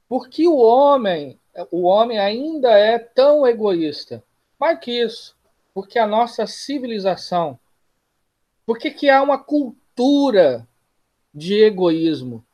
Por 0.08 0.28
que 0.28 0.46
o 0.46 0.56
homem, 0.56 1.38
o 1.70 1.82
homem 1.82 2.18
ainda 2.18 2.70
é 2.70 2.98
tão 2.98 3.46
egoísta? 3.46 4.22
Mais 4.58 4.78
que 4.78 4.90
isso, 4.90 5.36
porque 5.72 5.98
a 5.98 6.06
nossa 6.06 6.46
civilização, 6.46 7.58
por 8.66 8.78
que, 8.78 9.08
há 9.08 9.22
uma 9.22 9.38
cultura 9.38 10.68
de 11.32 11.62
egoísmo? 11.62 12.44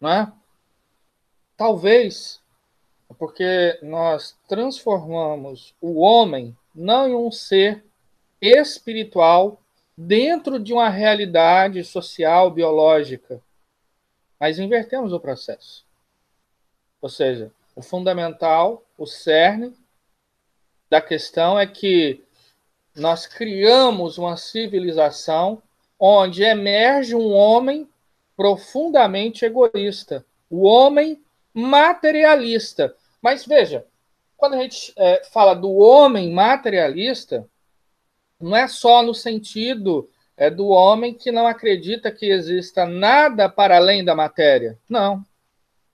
Não 0.00 0.10
é? 0.10 0.32
Talvez 1.56 2.42
porque 3.12 3.78
nós 3.82 4.36
transformamos 4.48 5.74
o 5.80 6.00
homem 6.00 6.56
não 6.74 7.08
em 7.08 7.14
um 7.14 7.30
ser 7.30 7.84
espiritual 8.40 9.61
dentro 9.96 10.58
de 10.58 10.72
uma 10.72 10.88
realidade 10.88 11.84
social, 11.84 12.50
biológica, 12.50 13.40
mas 14.38 14.58
invertemos 14.58 15.12
o 15.12 15.20
processo. 15.20 15.84
Ou 17.00 17.08
seja, 17.08 17.52
o 17.74 17.82
fundamental, 17.82 18.84
o 18.96 19.06
cerne 19.06 19.74
da 20.90 21.00
questão 21.00 21.58
é 21.58 21.66
que 21.66 22.22
nós 22.94 23.26
criamos 23.26 24.18
uma 24.18 24.36
civilização 24.36 25.62
onde 25.98 26.42
emerge 26.42 27.14
um 27.14 27.32
homem 27.32 27.88
profundamente 28.36 29.44
egoísta, 29.44 30.24
o 30.50 30.62
homem 30.62 31.22
materialista. 31.54 32.94
Mas 33.20 33.46
veja, 33.46 33.86
quando 34.36 34.54
a 34.54 34.58
gente 34.58 34.92
é, 34.96 35.22
fala 35.24 35.54
do 35.54 35.72
homem 35.72 36.32
materialista, 36.32 37.48
não 38.42 38.56
é 38.56 38.66
só 38.66 39.02
no 39.02 39.14
sentido 39.14 40.10
é, 40.36 40.50
do 40.50 40.68
homem 40.68 41.14
que 41.14 41.30
não 41.30 41.46
acredita 41.46 42.10
que 42.10 42.26
exista 42.26 42.84
nada 42.84 43.48
para 43.48 43.76
além 43.76 44.04
da 44.04 44.14
matéria. 44.14 44.78
Não, 44.88 45.24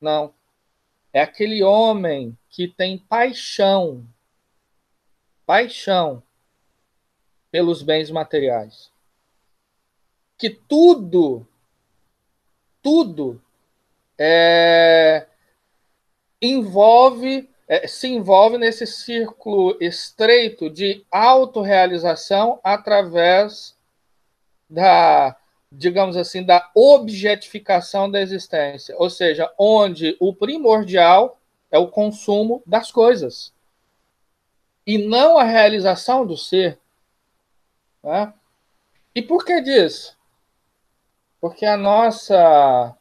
não. 0.01 0.33
É 1.13 1.21
aquele 1.21 1.63
homem 1.63 2.37
que 2.49 2.69
tem 2.69 2.99
paixão, 2.99 4.07
paixão 5.45 6.23
pelos 7.51 7.83
bens 7.83 8.11
materiais. 8.11 8.91
Que 10.37 10.51
tudo, 10.51 11.47
tudo 12.83 13.43
é, 14.17 15.27
envolve 16.41 17.49
é, 17.69 17.87
se 17.87 18.09
envolve 18.09 18.57
nesse 18.57 18.87
círculo 18.87 19.77
estreito 19.79 20.71
de 20.71 21.05
autorrealização 21.11 22.59
através 22.65 23.77
da, 24.69 25.37
digamos 25.71 26.17
assim, 26.17 26.43
da 26.43 26.71
objetificação 26.75 28.11
da 28.11 28.21
existência, 28.21 28.97
ou 28.99 29.11
seja, 29.11 29.53
onde 29.59 30.17
o 30.19 30.35
primordial 30.35 31.39
é 31.71 31.79
o 31.79 31.89
consumo 31.89 32.63
das 32.67 32.91
coisas 32.91 33.53
e 34.87 34.97
não 34.97 35.37
a 35.37 35.45
realização 35.45 36.25
do 36.25 36.35
ser. 36.35 36.79
Né? 38.03 38.33
E 39.15 39.21
por 39.21 39.45
que 39.45 39.61
disso? 39.61 40.17
Porque 41.39 41.67
a 41.67 41.77
nossa 41.77 42.97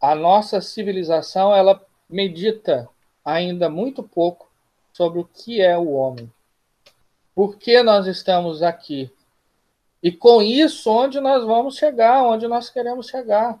a 0.00 0.14
nossa 0.14 0.60
civilização 0.62 1.54
ela 1.54 1.84
medita 2.08 2.88
ainda 3.32 3.68
muito 3.68 4.02
pouco 4.02 4.50
sobre 4.92 5.20
o 5.20 5.24
que 5.24 5.60
é 5.60 5.76
o 5.76 5.92
homem. 5.92 6.30
Por 7.34 7.56
que 7.56 7.82
nós 7.82 8.06
estamos 8.06 8.62
aqui? 8.62 9.10
E 10.02 10.10
com 10.10 10.42
isso, 10.42 10.90
onde 10.90 11.20
nós 11.20 11.44
vamos 11.44 11.76
chegar, 11.76 12.22
onde 12.22 12.46
nós 12.46 12.70
queremos 12.70 13.08
chegar. 13.08 13.60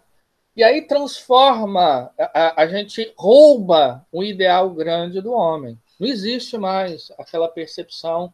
E 0.56 0.64
aí 0.64 0.82
transforma, 0.82 2.10
a, 2.18 2.62
a 2.62 2.66
gente 2.66 3.12
rouba 3.16 4.04
o 4.10 4.22
ideal 4.22 4.70
grande 4.70 5.20
do 5.20 5.32
homem. 5.32 5.78
Não 5.98 6.08
existe 6.08 6.56
mais 6.58 7.12
aquela 7.18 7.48
percepção 7.48 8.32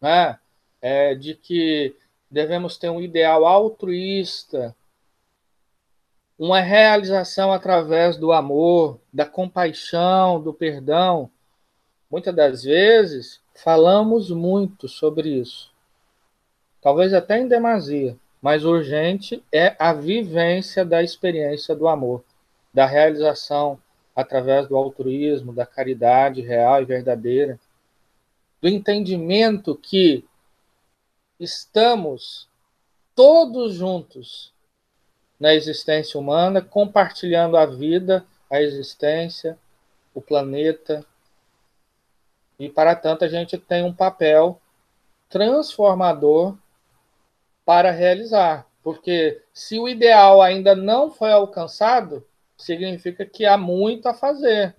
né, 0.00 0.38
é, 0.80 1.14
de 1.14 1.34
que 1.34 1.94
devemos 2.30 2.76
ter 2.76 2.88
um 2.88 3.00
ideal 3.00 3.44
altruísta, 3.44 4.74
uma 6.38 6.60
realização 6.60 7.52
através 7.52 8.16
do 8.16 8.32
amor, 8.32 9.00
da 9.12 9.26
compaixão, 9.26 10.40
do 10.40 10.54
perdão. 10.54 11.28
Muitas 12.08 12.34
das 12.34 12.62
vezes 12.62 13.40
falamos 13.54 14.30
muito 14.30 14.88
sobre 14.88 15.30
isso, 15.30 15.72
talvez 16.80 17.12
até 17.12 17.38
em 17.38 17.48
demasia, 17.48 18.16
mas 18.40 18.64
urgente 18.64 19.42
é 19.52 19.74
a 19.80 19.92
vivência 19.92 20.84
da 20.84 21.02
experiência 21.02 21.74
do 21.74 21.88
amor, 21.88 22.22
da 22.72 22.86
realização 22.86 23.78
através 24.14 24.68
do 24.68 24.76
altruísmo, 24.76 25.52
da 25.52 25.66
caridade 25.66 26.40
real 26.40 26.80
e 26.80 26.84
verdadeira, 26.84 27.58
do 28.62 28.68
entendimento 28.68 29.74
que 29.74 30.24
estamos 31.38 32.48
todos 33.14 33.74
juntos 33.74 34.52
na 35.38 35.54
existência 35.54 36.18
humana, 36.18 36.60
compartilhando 36.60 37.56
a 37.56 37.64
vida, 37.64 38.24
a 38.50 38.60
existência, 38.60 39.58
o 40.14 40.20
planeta. 40.20 41.04
E 42.58 42.68
para 42.68 42.96
tanto 42.96 43.24
a 43.24 43.28
gente 43.28 43.56
tem 43.56 43.84
um 43.84 43.94
papel 43.94 44.60
transformador 45.28 46.56
para 47.64 47.90
realizar, 47.90 48.66
porque 48.82 49.42
se 49.52 49.78
o 49.78 49.88
ideal 49.88 50.40
ainda 50.40 50.74
não 50.74 51.10
foi 51.10 51.30
alcançado, 51.30 52.26
significa 52.56 53.24
que 53.24 53.44
há 53.44 53.56
muito 53.56 54.08
a 54.08 54.14
fazer. 54.14 54.74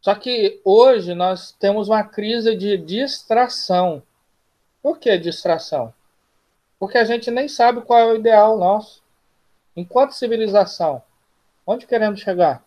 Só 0.00 0.14
que 0.14 0.60
hoje 0.64 1.14
nós 1.14 1.52
temos 1.52 1.88
uma 1.88 2.04
crise 2.04 2.54
de 2.54 2.76
distração. 2.76 4.02
Por 4.82 4.98
que 4.98 5.16
distração? 5.18 5.92
Porque 6.84 6.98
a 6.98 7.04
gente 7.04 7.30
nem 7.30 7.48
sabe 7.48 7.80
qual 7.80 7.98
é 7.98 8.04
o 8.04 8.16
ideal 8.16 8.58
nosso. 8.58 9.02
Enquanto 9.74 10.12
civilização, 10.12 11.02
onde 11.66 11.86
queremos 11.86 12.20
chegar? 12.20 12.62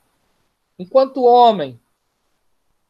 Enquanto 0.80 1.24
homem, 1.24 1.80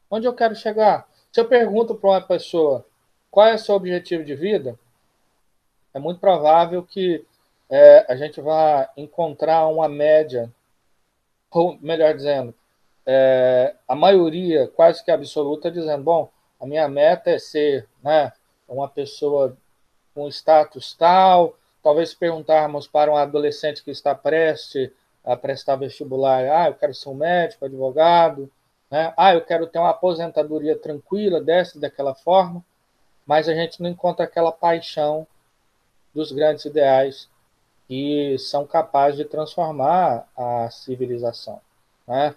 onde 0.10 0.26
eu 0.26 0.34
quero 0.34 0.56
chegar? 0.56 1.06
Se 1.30 1.42
eu 1.42 1.46
pergunto 1.46 1.94
para 1.96 2.12
uma 2.12 2.22
pessoa 2.22 2.86
qual 3.30 3.46
é 3.46 3.56
o 3.56 3.60
seu 3.60 3.76
objetivo 3.76 4.24
de 4.24 4.36
vida, 4.36 4.80
é 5.94 6.00
muito 6.00 6.22
provável 6.22 6.82
que 6.82 7.26
é, 7.70 8.06
a 8.10 8.16
gente 8.16 8.40
vá 8.40 8.90
encontrar 8.96 9.68
uma 9.68 9.90
média, 9.90 10.50
ou 11.52 11.78
melhor 11.82 12.16
dizendo, 12.16 12.56
é, 13.06 13.76
a 13.86 13.96
maioria 13.96 14.70
quase 14.70 15.04
que 15.04 15.12
absoluta 15.12 15.70
dizendo, 15.70 16.06
bom, 16.06 16.32
a 16.58 16.66
minha 16.66 16.88
meta 16.88 17.32
é 17.32 17.38
ser 17.38 17.86
né, 18.02 18.32
uma 18.66 18.88
pessoa 18.88 19.58
com 20.18 20.28
status 20.30 20.96
tal, 20.96 21.56
talvez 21.84 22.12
perguntarmos 22.12 22.88
para 22.88 23.12
um 23.12 23.16
adolescente 23.16 23.84
que 23.84 23.92
está 23.92 24.16
prestes 24.16 24.90
a 25.24 25.38
prestar 25.38 25.76
vestibular, 25.76 26.44
ah, 26.50 26.70
eu 26.70 26.74
quero 26.74 26.92
ser 26.96 27.10
um 27.10 27.14
médico, 27.14 27.66
advogado, 27.66 28.50
né? 28.90 29.14
ah, 29.16 29.36
eu 29.36 29.42
quero 29.42 29.68
ter 29.68 29.78
uma 29.78 29.92
aposentadoria 29.92 30.76
tranquila, 30.76 31.40
dessa 31.40 31.80
daquela 31.80 32.16
forma, 32.16 32.66
mas 33.28 33.48
a 33.48 33.54
gente 33.54 33.80
não 33.80 33.92
encontra 33.92 34.26
aquela 34.26 34.52
paixão 34.52 35.28
dos 36.16 36.32
grandes 36.32 36.66
ideais 36.66 37.30
que 37.88 38.40
são 38.40 38.66
capazes 38.66 39.18
de 39.18 39.26
transformar 39.26 40.28
a 40.36 40.68
civilização. 40.72 41.62
Né? 42.08 42.34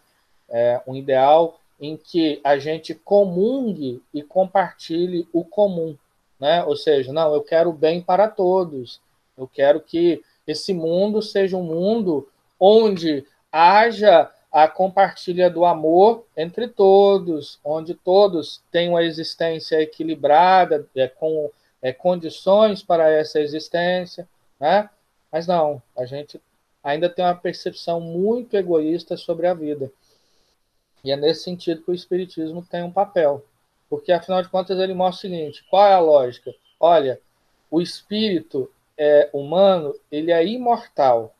É 0.51 0.83
um 0.87 0.95
ideal 0.95 1.59
em 1.81 1.97
que 1.97 2.43
a 2.45 2.59
gente 2.59 2.95
comungue 2.95 4.03
e 4.13 4.23
compartilhe 4.23 5.27
o 5.33 5.43
comum, 5.43 5.97
né? 6.41 6.65
Ou 6.65 6.77
seja, 6.77 7.13
não, 7.13 7.35
eu 7.35 7.43
quero 7.43 7.73
bem 7.73 8.01
para 8.01 8.29
todos. 8.29 9.01
Eu 9.37 9.47
quero 9.47 9.81
que 9.81 10.23
esse 10.47 10.73
mundo 10.73 11.21
seja 11.21 11.57
um 11.57 11.63
mundo 11.63 12.29
onde 12.59 13.27
haja 13.53 14.31
a 14.51 14.67
compartilha 14.67 15.49
do 15.49 15.65
amor 15.65 16.25
entre 16.37 16.67
todos, 16.67 17.61
onde 17.65 17.95
todos 17.95 18.61
tenham 18.71 18.97
a 18.97 19.05
existência 19.05 19.81
equilibrada, 19.81 20.87
é, 20.97 21.07
com 21.07 21.51
é, 21.81 21.93
condições 21.93 22.83
para 22.83 23.09
essa 23.11 23.41
existência, 23.41 24.29
né? 24.59 24.91
Mas 25.31 25.47
não, 25.47 25.81
a 25.97 26.05
gente 26.05 26.41
ainda 26.83 27.09
tem 27.09 27.25
uma 27.25 27.35
percepção 27.35 28.01
muito 28.01 28.57
egoísta 28.57 29.17
sobre 29.17 29.47
a 29.47 29.55
vida. 29.55 29.93
E 31.05 31.13
é 31.13 31.17
nesse 31.17 31.45
sentido 31.45 31.83
que 31.83 31.91
o 31.91 31.95
Espiritismo 31.95 32.65
tem 32.69 32.83
um 32.83 32.93
papel. 32.93 33.45
Porque, 33.91 34.13
afinal 34.13 34.41
de 34.41 34.49
contas, 34.49 34.79
ele 34.79 34.95
mostra 34.95 35.29
o 35.29 35.31
seguinte: 35.31 35.67
qual 35.69 35.87
é 35.87 35.93
a 35.93 35.99
lógica? 35.99 36.55
Olha, 36.79 37.21
o 37.69 37.83
espírito 37.83 38.73
é, 38.97 39.29
humano 39.33 39.95
ele 40.11 40.31
é 40.31 40.47
imortal. 40.47 41.35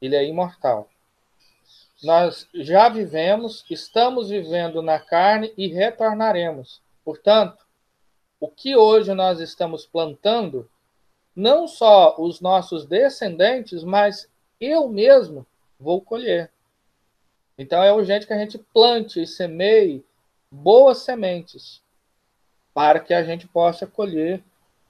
Ele 0.00 0.14
é 0.14 0.24
imortal. 0.24 0.90
Nós 2.02 2.46
já 2.52 2.90
vivemos, 2.90 3.64
estamos 3.70 4.28
vivendo 4.28 4.82
na 4.82 4.98
carne 4.98 5.52
e 5.56 5.66
retornaremos. 5.68 6.82
Portanto, 7.02 7.64
o 8.38 8.48
que 8.48 8.76
hoje 8.76 9.14
nós 9.14 9.40
estamos 9.40 9.86
plantando, 9.86 10.68
não 11.34 11.66
só 11.66 12.14
os 12.18 12.40
nossos 12.40 12.84
descendentes, 12.84 13.82
mas 13.82 14.30
eu 14.60 14.88
mesmo 14.88 15.46
vou 15.80 16.02
colher. 16.02 16.50
Então 17.56 17.82
é 17.82 17.90
urgente 17.90 18.26
que 18.26 18.32
a 18.34 18.38
gente 18.38 18.58
plante 18.58 19.22
e 19.22 19.26
semeie 19.26 20.04
boas 20.50 20.98
sementes 20.98 21.82
para 22.74 23.00
que 23.00 23.14
a 23.14 23.22
gente 23.22 23.46
possa 23.48 23.86
colher 23.86 24.42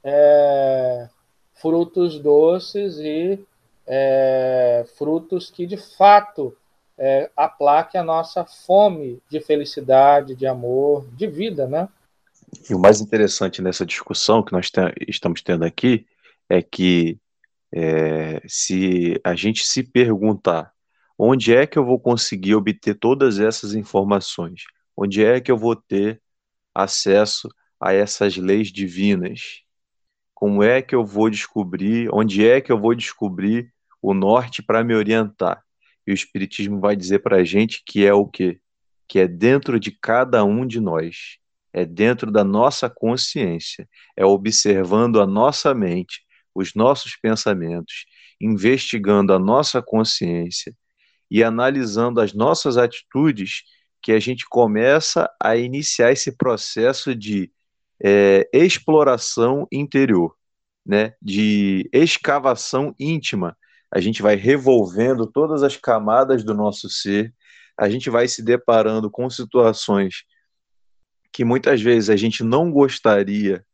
é, 0.02 1.08
frutos 1.54 2.18
doces 2.18 2.98
e 2.98 3.44
é, 3.86 4.84
frutos 4.96 5.50
que 5.50 5.66
de 5.66 5.76
fato 5.76 6.56
é, 6.98 7.30
a 7.36 8.02
nossa 8.02 8.44
fome 8.44 9.20
de 9.30 9.40
felicidade, 9.40 10.34
de 10.34 10.46
amor, 10.46 11.06
de 11.14 11.26
vida, 11.26 11.66
né? 11.66 11.88
E 12.68 12.74
o 12.74 12.78
mais 12.78 13.00
interessante 13.00 13.60
nessa 13.60 13.84
discussão 13.84 14.42
que 14.42 14.52
nós 14.52 14.70
estamos 15.06 15.42
tendo 15.42 15.64
aqui 15.64 16.06
é 16.48 16.62
que 16.62 17.18
é, 17.72 18.40
se 18.46 19.20
a 19.22 19.34
gente 19.34 19.66
se 19.66 19.82
perguntar 19.82 20.72
onde 21.18 21.54
é 21.54 21.66
que 21.66 21.78
eu 21.78 21.84
vou 21.84 21.98
conseguir 21.98 22.54
obter 22.54 22.94
todas 22.94 23.38
essas 23.38 23.74
informações, 23.74 24.64
onde 24.96 25.24
é 25.24 25.40
que 25.40 25.50
eu 25.50 25.58
vou 25.58 25.76
ter 25.76 26.22
acesso 26.74 27.48
a 27.80 27.92
essas 27.92 28.36
leis 28.36 28.72
divinas, 28.72 29.62
como 30.34 30.62
é 30.62 30.82
que 30.82 30.94
eu 30.94 31.04
vou 31.04 31.30
descobrir, 31.30 32.08
onde 32.12 32.46
é 32.46 32.60
que 32.60 32.70
eu 32.70 32.78
vou 32.78 32.94
descobrir 32.94 33.72
o 34.02 34.14
norte 34.14 34.62
para 34.62 34.84
me 34.84 34.94
orientar? 34.94 35.62
E 36.06 36.12
o 36.12 36.14
Espiritismo 36.14 36.80
vai 36.80 36.94
dizer 36.94 37.20
para 37.20 37.38
a 37.38 37.44
gente 37.44 37.82
que 37.84 38.04
é 38.04 38.12
o 38.12 38.26
quê? 38.26 38.60
Que 39.08 39.20
é 39.20 39.28
dentro 39.28 39.80
de 39.80 39.90
cada 39.90 40.44
um 40.44 40.66
de 40.66 40.80
nós, 40.80 41.38
é 41.72 41.84
dentro 41.84 42.30
da 42.30 42.44
nossa 42.44 42.88
consciência, 42.88 43.88
é 44.16 44.24
observando 44.24 45.20
a 45.20 45.26
nossa 45.26 45.74
mente, 45.74 46.24
os 46.54 46.74
nossos 46.74 47.16
pensamentos, 47.16 48.06
investigando 48.40 49.32
a 49.32 49.38
nossa 49.38 49.82
consciência 49.82 50.74
e 51.30 51.42
analisando 51.42 52.20
as 52.20 52.32
nossas 52.32 52.76
atitudes 52.76 53.62
que 54.06 54.12
a 54.12 54.20
gente 54.20 54.48
começa 54.48 55.28
a 55.42 55.56
iniciar 55.56 56.12
esse 56.12 56.30
processo 56.30 57.12
de 57.12 57.50
é, 58.00 58.48
exploração 58.52 59.66
interior, 59.72 60.32
né, 60.86 61.14
de 61.20 61.90
escavação 61.92 62.94
íntima. 63.00 63.58
A 63.92 64.00
gente 64.00 64.22
vai 64.22 64.36
revolvendo 64.36 65.26
todas 65.26 65.64
as 65.64 65.76
camadas 65.76 66.44
do 66.44 66.54
nosso 66.54 66.88
ser, 66.88 67.34
a 67.76 67.90
gente 67.90 68.08
vai 68.08 68.28
se 68.28 68.44
deparando 68.44 69.10
com 69.10 69.28
situações 69.28 70.22
que 71.32 71.44
muitas 71.44 71.82
vezes 71.82 72.08
a 72.08 72.14
gente 72.14 72.44
não 72.44 72.70
gostaria 72.70 73.66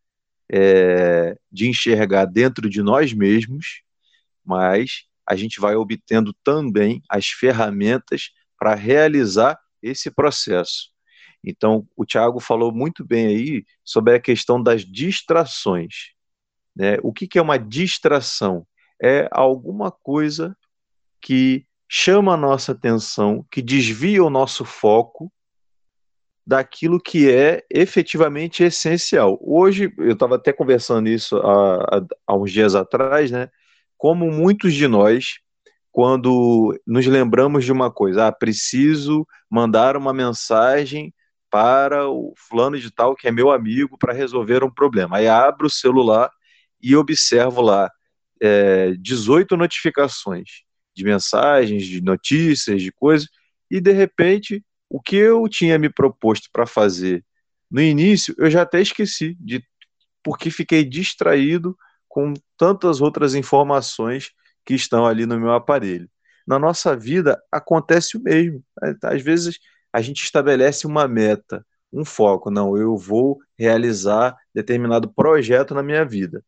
é, 0.50 1.36
de 1.52 1.68
enxergar 1.68 2.24
dentro 2.24 2.70
de 2.70 2.82
nós 2.82 3.12
mesmos, 3.12 3.82
mas 4.42 5.02
a 5.28 5.36
gente 5.36 5.60
vai 5.60 5.74
obtendo 5.74 6.34
também 6.42 7.02
as 7.06 7.26
ferramentas 7.26 8.30
para 8.58 8.74
realizar 8.74 9.61
esse 9.82 10.10
processo. 10.10 10.90
Então, 11.44 11.86
o 11.96 12.04
Tiago 12.04 12.38
falou 12.38 12.72
muito 12.72 13.04
bem 13.04 13.26
aí 13.26 13.64
sobre 13.84 14.14
a 14.14 14.20
questão 14.20 14.62
das 14.62 14.84
distrações. 14.84 16.12
Né? 16.74 16.98
O 17.02 17.12
que, 17.12 17.26
que 17.26 17.38
é 17.38 17.42
uma 17.42 17.58
distração? 17.58 18.66
É 19.02 19.28
alguma 19.32 19.90
coisa 19.90 20.56
que 21.20 21.66
chama 21.88 22.34
a 22.34 22.36
nossa 22.36 22.72
atenção, 22.72 23.44
que 23.50 23.60
desvia 23.60 24.24
o 24.24 24.30
nosso 24.30 24.64
foco 24.64 25.32
daquilo 26.46 27.00
que 27.00 27.30
é 27.30 27.64
efetivamente 27.70 28.62
essencial. 28.62 29.38
Hoje, 29.40 29.92
eu 29.98 30.12
estava 30.12 30.36
até 30.36 30.52
conversando 30.52 31.08
isso 31.08 31.36
há, 31.36 32.02
há, 32.26 32.36
uns 32.36 32.50
dias 32.50 32.74
atrás, 32.74 33.30
né? 33.30 33.48
Como 33.96 34.30
muitos 34.30 34.74
de 34.74 34.88
nós 34.88 35.41
quando 35.92 36.74
nos 36.86 37.06
lembramos 37.06 37.64
de 37.66 37.70
uma 37.70 37.92
coisa, 37.92 38.26
ah, 38.26 38.32
preciso 38.32 39.26
mandar 39.48 39.94
uma 39.94 40.12
mensagem 40.12 41.14
para 41.50 42.08
o 42.08 42.32
fulano 42.34 42.80
de 42.80 42.90
tal 42.90 43.14
que 43.14 43.28
é 43.28 43.30
meu 43.30 43.50
amigo 43.50 43.98
para 43.98 44.14
resolver 44.14 44.64
um 44.64 44.70
problema. 44.70 45.18
Aí 45.18 45.28
abro 45.28 45.66
o 45.66 45.70
celular 45.70 46.30
e 46.80 46.96
observo 46.96 47.60
lá 47.60 47.90
é, 48.40 48.92
18 48.98 49.54
notificações 49.54 50.62
de 50.94 51.04
mensagens, 51.04 51.84
de 51.84 52.00
notícias, 52.00 52.80
de 52.80 52.90
coisas, 52.90 53.28
e 53.70 53.78
de 53.78 53.92
repente 53.92 54.64
o 54.88 55.00
que 55.00 55.16
eu 55.16 55.46
tinha 55.46 55.78
me 55.78 55.90
proposto 55.90 56.48
para 56.50 56.66
fazer 56.66 57.22
no 57.70 57.80
início, 57.80 58.34
eu 58.38 58.50
já 58.50 58.62
até 58.62 58.80
esqueci, 58.80 59.36
de, 59.40 59.62
porque 60.22 60.50
fiquei 60.50 60.84
distraído 60.84 61.76
com 62.08 62.34
tantas 62.56 63.00
outras 63.00 63.34
informações 63.34 64.30
que 64.64 64.74
estão 64.74 65.06
ali 65.06 65.26
no 65.26 65.38
meu 65.38 65.52
aparelho. 65.52 66.08
Na 66.46 66.58
nossa 66.58 66.96
vida 66.96 67.40
acontece 67.50 68.16
o 68.16 68.22
mesmo. 68.22 68.62
Às 69.02 69.22
vezes 69.22 69.58
a 69.92 70.00
gente 70.00 70.22
estabelece 70.22 70.86
uma 70.86 71.06
meta, 71.06 71.64
um 71.92 72.04
foco, 72.04 72.50
não, 72.50 72.76
eu 72.76 72.96
vou 72.96 73.38
realizar 73.58 74.36
determinado 74.54 75.12
projeto 75.12 75.74
na 75.74 75.82
minha 75.82 76.04
vida. 76.04 76.42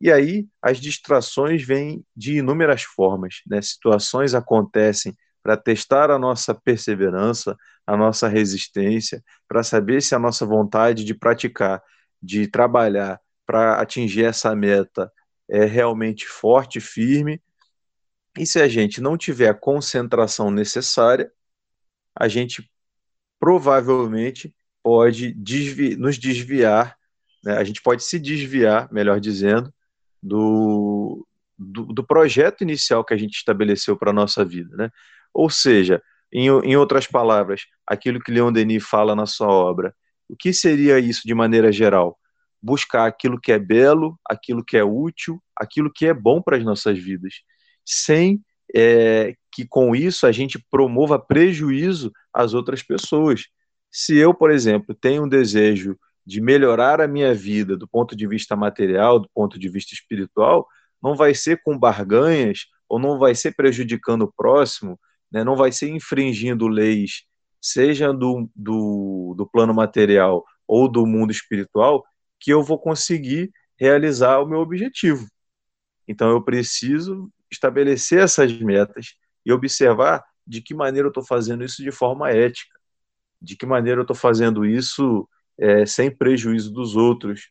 E 0.00 0.12
aí 0.12 0.46
as 0.60 0.78
distrações 0.78 1.62
vêm 1.62 2.04
de 2.14 2.38
inúmeras 2.38 2.82
formas, 2.82 3.40
né? 3.46 3.62
Situações 3.62 4.34
acontecem 4.34 5.16
para 5.42 5.56
testar 5.56 6.10
a 6.10 6.18
nossa 6.18 6.54
perseverança, 6.54 7.56
a 7.86 7.96
nossa 7.96 8.28
resistência, 8.28 9.22
para 9.48 9.62
saber 9.62 10.02
se 10.02 10.14
a 10.14 10.18
nossa 10.18 10.44
vontade 10.44 11.04
de 11.04 11.14
praticar, 11.14 11.82
de 12.20 12.46
trabalhar 12.48 13.20
para 13.46 13.80
atingir 13.80 14.24
essa 14.24 14.54
meta 14.54 15.10
é 15.48 15.64
realmente 15.64 16.26
forte, 16.26 16.80
firme. 16.80 17.40
E 18.38 18.46
se 18.46 18.60
a 18.60 18.68
gente 18.68 19.00
não 19.00 19.16
tiver 19.16 19.48
a 19.48 19.54
concentração 19.54 20.50
necessária, 20.50 21.30
a 22.14 22.28
gente 22.28 22.70
provavelmente 23.38 24.54
pode 24.82 25.32
desvi 25.32 25.96
nos 25.96 26.18
desviar, 26.18 26.96
né? 27.44 27.56
a 27.56 27.64
gente 27.64 27.82
pode 27.82 28.04
se 28.04 28.18
desviar, 28.18 28.88
melhor 28.92 29.20
dizendo, 29.20 29.72
do, 30.22 31.26
do, 31.58 31.86
do 31.86 32.04
projeto 32.04 32.62
inicial 32.62 33.04
que 33.04 33.14
a 33.14 33.16
gente 33.16 33.36
estabeleceu 33.36 33.96
para 33.96 34.10
a 34.10 34.14
nossa 34.14 34.44
vida. 34.44 34.76
Né? 34.76 34.90
Ou 35.32 35.50
seja, 35.50 36.02
em, 36.32 36.48
em 36.48 36.76
outras 36.76 37.06
palavras, 37.06 37.66
aquilo 37.86 38.20
que 38.20 38.32
Leon 38.32 38.52
Denis 38.52 38.84
fala 38.84 39.14
na 39.14 39.26
sua 39.26 39.48
obra, 39.48 39.94
o 40.28 40.36
que 40.36 40.52
seria 40.52 40.98
isso 40.98 41.22
de 41.24 41.34
maneira 41.34 41.70
geral? 41.70 42.18
Buscar 42.66 43.06
aquilo 43.06 43.40
que 43.40 43.52
é 43.52 43.58
belo, 43.60 44.18
aquilo 44.28 44.64
que 44.64 44.76
é 44.76 44.82
útil, 44.82 45.40
aquilo 45.56 45.88
que 45.88 46.04
é 46.04 46.12
bom 46.12 46.42
para 46.42 46.56
as 46.56 46.64
nossas 46.64 46.98
vidas, 46.98 47.34
sem 47.84 48.42
é, 48.74 49.34
que 49.52 49.64
com 49.64 49.94
isso 49.94 50.26
a 50.26 50.32
gente 50.32 50.58
promova 50.68 51.16
prejuízo 51.16 52.10
às 52.34 52.54
outras 52.54 52.82
pessoas. 52.82 53.44
Se 53.88 54.16
eu, 54.16 54.34
por 54.34 54.50
exemplo, 54.50 54.96
tenho 54.96 55.24
um 55.24 55.28
desejo 55.28 55.96
de 56.26 56.40
melhorar 56.40 57.00
a 57.00 57.06
minha 57.06 57.32
vida 57.32 57.76
do 57.76 57.86
ponto 57.86 58.16
de 58.16 58.26
vista 58.26 58.56
material, 58.56 59.20
do 59.20 59.30
ponto 59.32 59.60
de 59.60 59.68
vista 59.68 59.94
espiritual, 59.94 60.66
não 61.00 61.14
vai 61.14 61.34
ser 61.34 61.62
com 61.62 61.78
barganhas 61.78 62.66
ou 62.88 62.98
não 62.98 63.16
vai 63.16 63.32
ser 63.36 63.54
prejudicando 63.54 64.22
o 64.22 64.32
próximo, 64.36 64.98
né, 65.30 65.44
não 65.44 65.54
vai 65.54 65.70
ser 65.70 65.88
infringindo 65.90 66.66
leis, 66.66 67.22
seja 67.60 68.12
do, 68.12 68.50
do, 68.56 69.34
do 69.36 69.46
plano 69.46 69.72
material 69.72 70.44
ou 70.66 70.90
do 70.90 71.06
mundo 71.06 71.30
espiritual, 71.30 72.04
que 72.38 72.52
eu 72.52 72.62
vou 72.62 72.78
conseguir 72.78 73.52
realizar 73.78 74.38
o 74.40 74.46
meu 74.46 74.60
objetivo. 74.60 75.26
Então 76.08 76.30
eu 76.30 76.42
preciso 76.42 77.30
estabelecer 77.50 78.20
essas 78.22 78.52
metas 78.58 79.14
e 79.44 79.52
observar 79.52 80.24
de 80.46 80.60
que 80.60 80.74
maneira 80.74 81.06
eu 81.06 81.10
estou 81.10 81.24
fazendo 81.24 81.64
isso 81.64 81.82
de 81.82 81.90
forma 81.90 82.30
ética, 82.30 82.78
de 83.40 83.56
que 83.56 83.66
maneira 83.66 84.00
eu 84.00 84.02
estou 84.02 84.16
fazendo 84.16 84.64
isso 84.64 85.28
é, 85.58 85.84
sem 85.84 86.10
prejuízo 86.10 86.72
dos 86.72 86.96
outros, 86.96 87.50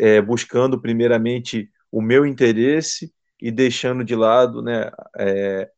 é, 0.00 0.20
buscando 0.20 0.80
primeiramente 0.80 1.70
o 1.90 2.02
meu 2.02 2.26
interesse 2.26 3.12
e 3.40 3.50
deixando 3.50 4.04
de 4.04 4.14
lado 4.16 4.62
né, 4.62 4.90
é, 5.16 5.70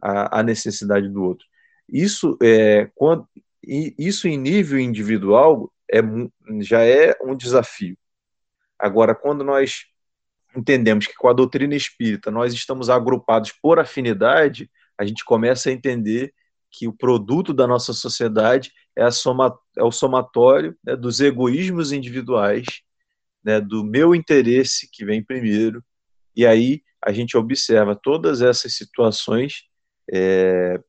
a, 0.00 0.40
a, 0.40 0.42
necessidade 0.42 1.08
do 1.08 1.22
outro. 1.22 1.46
Isso, 1.88 2.38
é, 2.42 2.90
quando, 2.94 3.26
isso 3.62 4.28
em 4.28 4.36
nível 4.36 4.78
individual 4.78 5.72
é, 5.90 6.00
já 6.60 6.84
é 6.84 7.16
um 7.22 7.36
desafio. 7.36 7.96
Agora, 8.78 9.14
quando 9.14 9.42
nós 9.42 9.86
entendemos 10.56 11.06
que 11.06 11.14
com 11.14 11.28
a 11.28 11.32
doutrina 11.32 11.74
espírita 11.74 12.30
nós 12.30 12.52
estamos 12.52 12.88
agrupados 12.88 13.52
por 13.52 13.78
afinidade, 13.78 14.70
a 14.96 15.04
gente 15.04 15.24
começa 15.24 15.68
a 15.68 15.72
entender 15.72 16.32
que 16.70 16.86
o 16.86 16.92
produto 16.92 17.54
da 17.54 17.66
nossa 17.66 17.92
sociedade 17.92 18.72
é, 18.94 19.10
soma, 19.10 19.56
é 19.76 19.82
o 19.82 19.90
somatório 19.90 20.76
né, 20.84 20.96
dos 20.96 21.20
egoísmos 21.20 21.92
individuais, 21.92 22.66
né, 23.42 23.60
do 23.60 23.84
meu 23.84 24.14
interesse 24.14 24.88
que 24.90 25.04
vem 25.04 25.22
primeiro, 25.22 25.82
e 26.36 26.46
aí 26.46 26.82
a 27.02 27.12
gente 27.12 27.36
observa 27.36 27.96
todas 27.96 28.42
essas 28.42 28.74
situações 28.74 29.64
é, 30.12 30.80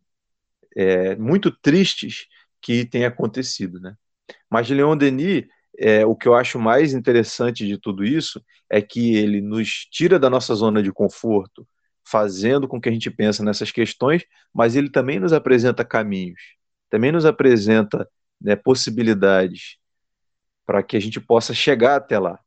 é, 0.75 1.15
muito 1.15 1.51
tristes 1.51 2.27
que 2.61 2.85
têm 2.85 3.05
acontecido. 3.05 3.79
Né? 3.79 3.95
Mas 4.49 4.69
Leon 4.69 4.97
Denis, 4.97 5.45
é, 5.77 6.05
o 6.05 6.15
que 6.15 6.27
eu 6.27 6.35
acho 6.35 6.59
mais 6.59 6.93
interessante 6.93 7.65
de 7.65 7.77
tudo 7.77 8.03
isso 8.03 8.43
é 8.69 8.81
que 8.81 9.15
ele 9.15 9.41
nos 9.41 9.85
tira 9.91 10.19
da 10.19 10.29
nossa 10.29 10.53
zona 10.53 10.83
de 10.83 10.91
conforto, 10.91 11.67
fazendo 12.05 12.67
com 12.67 12.81
que 12.81 12.89
a 12.89 12.91
gente 12.91 13.09
pense 13.09 13.43
nessas 13.43 13.71
questões, 13.71 14.23
mas 14.53 14.75
ele 14.75 14.89
também 14.89 15.19
nos 15.19 15.31
apresenta 15.31 15.85
caminhos, 15.85 16.41
também 16.89 17.11
nos 17.11 17.25
apresenta 17.25 18.07
né, 18.41 18.55
possibilidades 18.55 19.77
para 20.65 20.83
que 20.83 20.97
a 20.97 20.99
gente 20.99 21.19
possa 21.19 21.53
chegar 21.53 21.95
até 21.95 22.19
lá. 22.19 22.39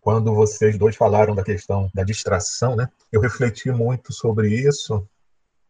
Quando 0.00 0.34
vocês 0.34 0.76
dois 0.76 0.96
falaram 0.96 1.34
da 1.34 1.42
questão 1.42 1.90
da 1.94 2.04
distração, 2.04 2.76
né, 2.76 2.88
eu 3.10 3.20
refleti 3.20 3.70
muito 3.70 4.12
sobre 4.12 4.48
isso, 4.48 5.06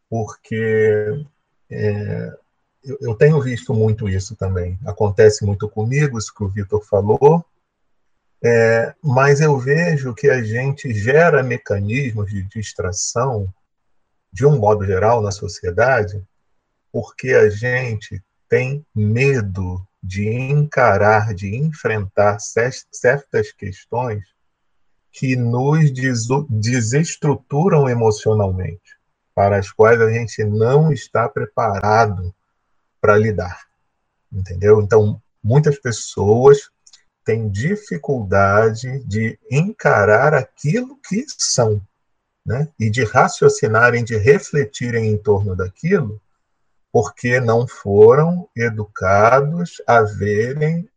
porque 0.09 1.25
é, 1.69 2.37
eu, 2.85 2.97
eu 3.01 3.15
tenho 3.15 3.41
visto 3.41 3.73
muito 3.73 4.07
isso 4.07 4.35
também. 4.35 4.79
Acontece 4.85 5.45
muito 5.45 5.67
comigo, 5.67 6.17
isso 6.17 6.33
que 6.33 6.43
o 6.43 6.49
Vitor 6.49 6.83
falou, 6.85 7.43
é, 8.43 8.93
mas 9.01 9.41
eu 9.41 9.57
vejo 9.57 10.13
que 10.13 10.29
a 10.29 10.43
gente 10.43 10.93
gera 10.93 11.41
mecanismos 11.41 12.29
de 12.29 12.43
distração, 12.43 13.51
de 14.31 14.45
um 14.45 14.59
modo 14.59 14.85
geral, 14.85 15.21
na 15.21 15.31
sociedade, 15.31 16.23
porque 16.91 17.33
a 17.33 17.49
gente 17.49 18.21
tem 18.47 18.85
medo 18.93 19.85
de 20.01 20.29
encarar, 20.29 21.33
de 21.33 21.55
enfrentar 21.55 22.37
certas 22.39 23.51
questões 23.51 24.23
que 25.11 25.35
nos 25.35 25.91
desestruturam 26.49 27.89
emocionalmente, 27.89 28.95
para 29.33 29.57
as 29.57 29.71
quais 29.71 29.99
a 29.99 30.11
gente 30.11 30.43
não 30.43 30.91
está 30.91 31.27
preparado 31.27 32.33
para 33.05 33.19
lidar. 33.19 33.67
Entendeu? 34.33 34.81
Então, 34.81 35.21
muitas 35.43 35.77
pessoas 35.77 36.71
têm 37.23 37.47
dificuldade 37.47 39.03
de 39.05 39.37
encarar 39.51 40.33
aquilo 40.33 40.97
que 41.07 41.23
são, 41.37 41.79
né? 42.43 42.67
E 42.79 42.89
de 42.89 43.03
raciocinarem, 43.03 44.03
de 44.03 44.17
refletirem 44.17 45.11
em 45.11 45.17
torno 45.19 45.55
daquilo, 45.55 46.19
porque 46.91 47.39
não 47.39 47.67
foram 47.67 48.49
educados 48.55 49.79
a 49.85 50.01
verem 50.01 50.89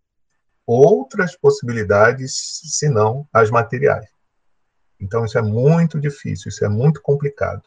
outras 0.67 1.37
possibilidades 1.37 2.63
senão 2.79 3.29
as 3.31 3.51
materiais. 3.51 4.09
Então 4.99 5.27
isso 5.27 5.37
é 5.37 5.43
muito 5.43 6.01
difícil, 6.01 6.49
isso 6.49 6.65
é 6.65 6.69
muito 6.71 7.03
complicado. 7.03 7.63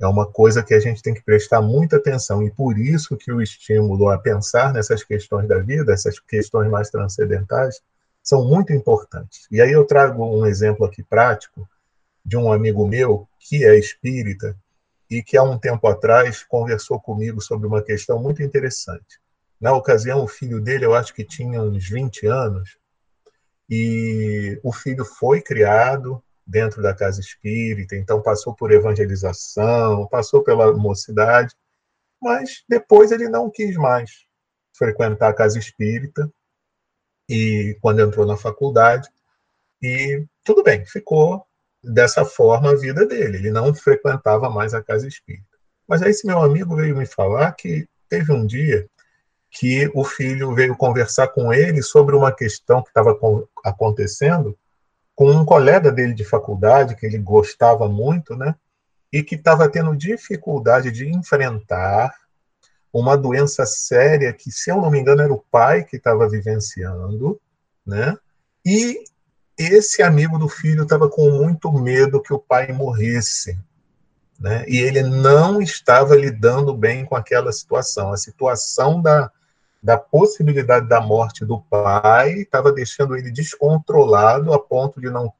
É 0.00 0.06
uma 0.06 0.26
coisa 0.26 0.62
que 0.62 0.74
a 0.74 0.80
gente 0.80 1.02
tem 1.02 1.14
que 1.14 1.22
prestar 1.22 1.62
muita 1.62 1.96
atenção 1.96 2.42
e 2.42 2.50
por 2.50 2.78
isso 2.78 3.16
que 3.16 3.32
o 3.32 3.40
estímulo 3.40 4.08
a 4.08 4.18
pensar 4.18 4.72
nessas 4.72 5.04
questões 5.04 5.48
da 5.48 5.58
vida, 5.58 5.92
essas 5.92 6.18
questões 6.18 6.68
mais 6.70 6.90
transcendentais, 6.90 7.80
são 8.22 8.44
muito 8.44 8.72
importantes. 8.72 9.46
E 9.50 9.60
aí 9.60 9.70
eu 9.70 9.84
trago 9.84 10.24
um 10.24 10.46
exemplo 10.46 10.84
aqui 10.84 11.02
prático 11.02 11.68
de 12.24 12.36
um 12.36 12.52
amigo 12.52 12.86
meu 12.86 13.28
que 13.38 13.64
é 13.64 13.78
espírita 13.78 14.56
e 15.10 15.22
que 15.22 15.36
há 15.36 15.42
um 15.42 15.58
tempo 15.58 15.86
atrás 15.86 16.42
conversou 16.42 16.98
comigo 16.98 17.40
sobre 17.40 17.66
uma 17.66 17.82
questão 17.82 18.18
muito 18.18 18.42
interessante. 18.42 19.20
Na 19.60 19.72
ocasião, 19.72 20.24
o 20.24 20.28
filho 20.28 20.60
dele, 20.60 20.84
eu 20.84 20.94
acho 20.94 21.14
que 21.14 21.24
tinha 21.24 21.62
uns 21.62 21.88
20 21.88 22.26
anos, 22.26 22.76
e 23.68 24.58
o 24.62 24.72
filho 24.72 25.04
foi 25.04 25.40
criado 25.40 26.22
dentro 26.46 26.82
da 26.82 26.94
casa 26.94 27.20
espírita, 27.20 27.96
então 27.96 28.22
passou 28.22 28.54
por 28.54 28.70
evangelização, 28.70 30.06
passou 30.08 30.42
pela 30.42 30.72
mocidade, 30.72 31.54
mas 32.20 32.62
depois 32.68 33.10
ele 33.12 33.28
não 33.28 33.50
quis 33.50 33.76
mais 33.76 34.10
frequentar 34.76 35.28
a 35.28 35.34
casa 35.34 35.58
espírita 35.58 36.30
e 37.28 37.76
quando 37.80 38.00
entrou 38.00 38.26
na 38.26 38.36
faculdade 38.36 39.08
e 39.82 40.24
tudo 40.42 40.62
bem, 40.62 40.84
ficou 40.84 41.46
dessa 41.82 42.24
forma 42.24 42.70
a 42.70 42.76
vida 42.76 43.06
dele. 43.06 43.38
Ele 43.38 43.50
não 43.50 43.74
frequentava 43.74 44.48
mais 44.48 44.74
a 44.74 44.82
casa 44.82 45.06
espírita. 45.06 45.46
Mas 45.86 46.02
aí 46.02 46.10
esse 46.10 46.26
meu 46.26 46.40
amigo 46.40 46.76
veio 46.76 46.96
me 46.96 47.06
falar 47.06 47.52
que 47.52 47.86
teve 48.08 48.32
um 48.32 48.46
dia 48.46 48.88
que 49.50 49.90
o 49.94 50.04
filho 50.04 50.54
veio 50.54 50.76
conversar 50.76 51.28
com 51.28 51.52
ele 51.52 51.82
sobre 51.82 52.16
uma 52.16 52.34
questão 52.34 52.82
que 52.82 52.88
estava 52.88 53.16
acontecendo 53.64 54.58
com 55.14 55.30
um 55.30 55.44
colega 55.44 55.92
dele 55.92 56.12
de 56.12 56.24
faculdade, 56.24 56.96
que 56.96 57.06
ele 57.06 57.18
gostava 57.18 57.88
muito, 57.88 58.36
né? 58.36 58.54
E 59.12 59.22
que 59.22 59.36
estava 59.36 59.68
tendo 59.68 59.96
dificuldade 59.96 60.90
de 60.90 61.08
enfrentar 61.08 62.12
uma 62.92 63.16
doença 63.16 63.64
séria 63.66 64.32
que, 64.32 64.50
se 64.50 64.70
eu 64.70 64.76
não 64.76 64.90
me 64.90 64.98
engano, 64.98 65.22
era 65.22 65.32
o 65.32 65.44
pai 65.50 65.84
que 65.84 65.96
estava 65.96 66.28
vivenciando, 66.28 67.40
né? 67.86 68.16
E 68.64 69.04
esse 69.56 70.02
amigo 70.02 70.38
do 70.38 70.48
filho 70.48 70.82
estava 70.82 71.08
com 71.08 71.30
muito 71.30 71.72
medo 71.72 72.22
que 72.22 72.32
o 72.32 72.38
pai 72.38 72.72
morresse, 72.72 73.58
né? 74.38 74.64
E 74.66 74.78
ele 74.78 75.02
não 75.02 75.60
estava 75.60 76.16
lidando 76.16 76.74
bem 76.76 77.04
com 77.04 77.14
aquela 77.14 77.52
situação. 77.52 78.12
A 78.12 78.16
situação 78.16 79.00
da, 79.00 79.30
da 79.84 79.98
possibilidade 79.98 80.88
da 80.88 80.98
morte 80.98 81.44
do 81.44 81.60
pai 81.60 82.32
estava 82.38 82.72
deixando 82.72 83.14
ele 83.14 83.30
descontrolado 83.30 84.50
a 84.54 84.58
ponto 84.58 84.98
de 84.98 85.10
não, 85.10 85.30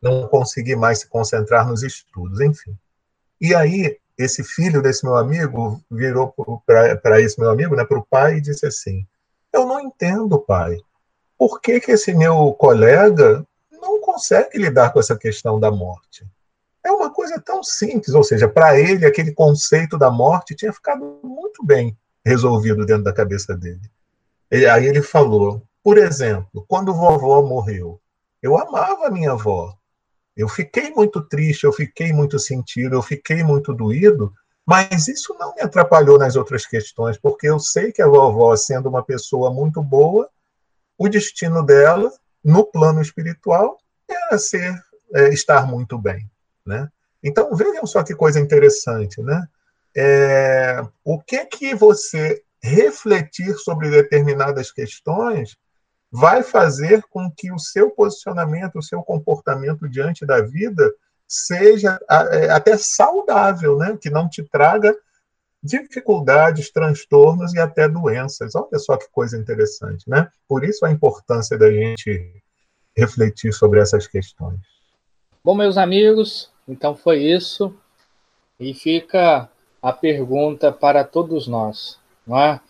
não 0.00 0.26
conseguir 0.26 0.74
mais 0.74 1.00
se 1.00 1.06
concentrar 1.06 1.68
nos 1.68 1.82
estudos, 1.82 2.40
enfim. 2.40 2.74
E 3.38 3.54
aí, 3.54 3.98
esse 4.16 4.42
filho 4.42 4.80
desse 4.80 5.04
meu 5.04 5.16
amigo 5.16 5.84
virou 5.90 6.34
para 6.64 7.20
esse 7.20 7.38
meu 7.38 7.50
amigo, 7.50 7.76
né, 7.76 7.84
para 7.84 7.98
o 7.98 8.06
pai, 8.06 8.36
e 8.36 8.40
disse 8.40 8.64
assim: 8.64 9.06
Eu 9.52 9.66
não 9.66 9.78
entendo, 9.78 10.38
pai. 10.38 10.78
Por 11.36 11.60
que, 11.60 11.78
que 11.78 11.92
esse 11.92 12.14
meu 12.14 12.54
colega 12.54 13.46
não 13.70 14.00
consegue 14.00 14.56
lidar 14.56 14.94
com 14.94 15.00
essa 15.00 15.16
questão 15.16 15.60
da 15.60 15.70
morte? 15.70 16.26
É 16.82 16.90
uma 16.90 17.10
coisa 17.12 17.38
tão 17.38 17.62
simples, 17.62 18.14
ou 18.14 18.24
seja, 18.24 18.48
para 18.48 18.80
ele, 18.80 19.04
aquele 19.04 19.32
conceito 19.32 19.98
da 19.98 20.10
morte 20.10 20.54
tinha 20.54 20.72
ficado 20.72 21.20
muito 21.22 21.62
bem 21.62 21.94
resolvido 22.24 22.84
dentro 22.84 23.04
da 23.04 23.12
cabeça 23.12 23.56
dele. 23.56 23.80
E 24.50 24.66
aí 24.66 24.86
ele 24.86 25.02
falou, 25.02 25.62
por 25.82 25.96
exemplo, 25.96 26.64
quando 26.68 26.94
vovó 26.94 27.42
morreu, 27.42 28.00
eu 28.42 28.58
amava 28.58 29.10
minha 29.10 29.32
avó. 29.32 29.74
Eu 30.36 30.48
fiquei 30.48 30.90
muito 30.90 31.20
triste, 31.20 31.64
eu 31.64 31.72
fiquei 31.72 32.12
muito 32.12 32.38
sentido, 32.38 32.94
eu 32.94 33.02
fiquei 33.02 33.42
muito 33.42 33.74
doído, 33.74 34.32
mas 34.64 35.08
isso 35.08 35.34
não 35.38 35.54
me 35.54 35.62
atrapalhou 35.62 36.18
nas 36.18 36.36
outras 36.36 36.66
questões, 36.66 37.18
porque 37.18 37.48
eu 37.48 37.58
sei 37.58 37.92
que 37.92 38.00
a 38.00 38.06
vovó, 38.06 38.54
sendo 38.56 38.88
uma 38.88 39.02
pessoa 39.02 39.52
muito 39.52 39.82
boa, 39.82 40.28
o 40.96 41.08
destino 41.08 41.64
dela, 41.64 42.12
no 42.44 42.64
plano 42.64 43.00
espiritual, 43.00 43.78
era 44.08 44.38
ser, 44.38 44.74
é, 45.14 45.28
estar 45.30 45.66
muito 45.66 45.98
bem. 45.98 46.30
Né? 46.64 46.88
Então, 47.22 47.54
vejam 47.54 47.86
só 47.86 48.02
que 48.02 48.14
coisa 48.14 48.38
interessante. 48.38 49.20
Né? 49.22 49.46
É, 49.96 50.82
o 51.04 51.20
que 51.20 51.44
que 51.46 51.74
você 51.74 52.42
refletir 52.62 53.54
sobre 53.56 53.90
determinadas 53.90 54.70
questões 54.70 55.56
vai 56.10 56.42
fazer 56.42 57.02
com 57.08 57.30
que 57.30 57.52
o 57.52 57.58
seu 57.58 57.90
posicionamento, 57.90 58.78
o 58.78 58.82
seu 58.82 59.02
comportamento 59.02 59.88
diante 59.88 60.26
da 60.26 60.40
vida 60.40 60.92
seja 61.26 61.98
é, 62.32 62.50
até 62.50 62.76
saudável, 62.76 63.76
né? 63.78 63.96
que 64.00 64.10
não 64.10 64.28
te 64.28 64.42
traga 64.42 64.96
dificuldades, 65.62 66.70
transtornos 66.70 67.54
e 67.54 67.58
até 67.58 67.88
doenças. 67.88 68.54
Olha 68.54 68.78
só 68.78 68.96
que 68.96 69.08
coisa 69.10 69.36
interessante, 69.36 70.08
né? 70.08 70.28
Por 70.48 70.64
isso 70.64 70.86
a 70.86 70.90
importância 70.90 71.58
da 71.58 71.70
gente 71.70 72.42
refletir 72.96 73.52
sobre 73.52 73.78
essas 73.78 74.06
questões. 74.06 74.58
Bom, 75.44 75.54
meus 75.54 75.76
amigos, 75.76 76.50
então 76.66 76.96
foi 76.96 77.22
isso. 77.22 77.74
E 78.58 78.74
fica 78.74 79.50
a 79.82 79.92
pergunta 79.92 80.70
para 80.70 81.04
todos 81.04 81.46
nós, 81.46 81.98
não 82.26 82.38
é? 82.38 82.60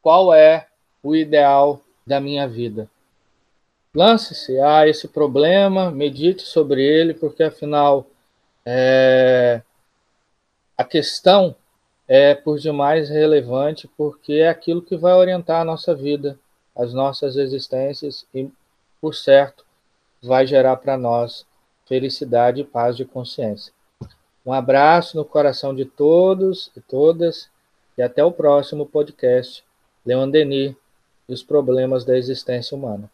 Qual 0.00 0.32
é 0.32 0.66
o 1.02 1.14
ideal 1.14 1.80
da 2.06 2.20
minha 2.20 2.48
vida? 2.48 2.88
Lance-se 3.94 4.58
a 4.60 4.86
esse 4.86 5.08
problema, 5.08 5.90
medite 5.90 6.42
sobre 6.42 6.82
ele, 6.82 7.14
porque 7.14 7.42
afinal 7.42 8.06
é... 8.64 9.62
a 10.76 10.84
questão 10.84 11.54
é 12.06 12.34
por 12.34 12.58
demais 12.58 13.10
relevante, 13.10 13.88
porque 13.96 14.34
é 14.34 14.48
aquilo 14.48 14.80
que 14.80 14.96
vai 14.96 15.12
orientar 15.12 15.60
a 15.60 15.64
nossa 15.64 15.94
vida, 15.94 16.38
as 16.74 16.94
nossas 16.94 17.36
existências 17.36 18.26
e, 18.34 18.48
por 19.00 19.14
certo, 19.14 19.64
vai 20.22 20.46
gerar 20.46 20.76
para 20.76 20.96
nós 20.96 21.46
felicidade 21.86 22.60
e 22.60 22.64
paz 22.64 22.96
de 22.96 23.04
consciência. 23.04 23.72
Um 24.48 24.52
abraço 24.54 25.14
no 25.14 25.26
coração 25.26 25.74
de 25.74 25.84
todos 25.84 26.70
e 26.74 26.80
todas 26.80 27.50
e 27.98 28.02
até 28.02 28.24
o 28.24 28.32
próximo 28.32 28.86
podcast. 28.86 29.62
Leon 30.06 30.30
Denis 30.30 30.74
e 31.28 31.34
os 31.34 31.42
problemas 31.42 32.02
da 32.02 32.16
existência 32.16 32.74
humana. 32.74 33.10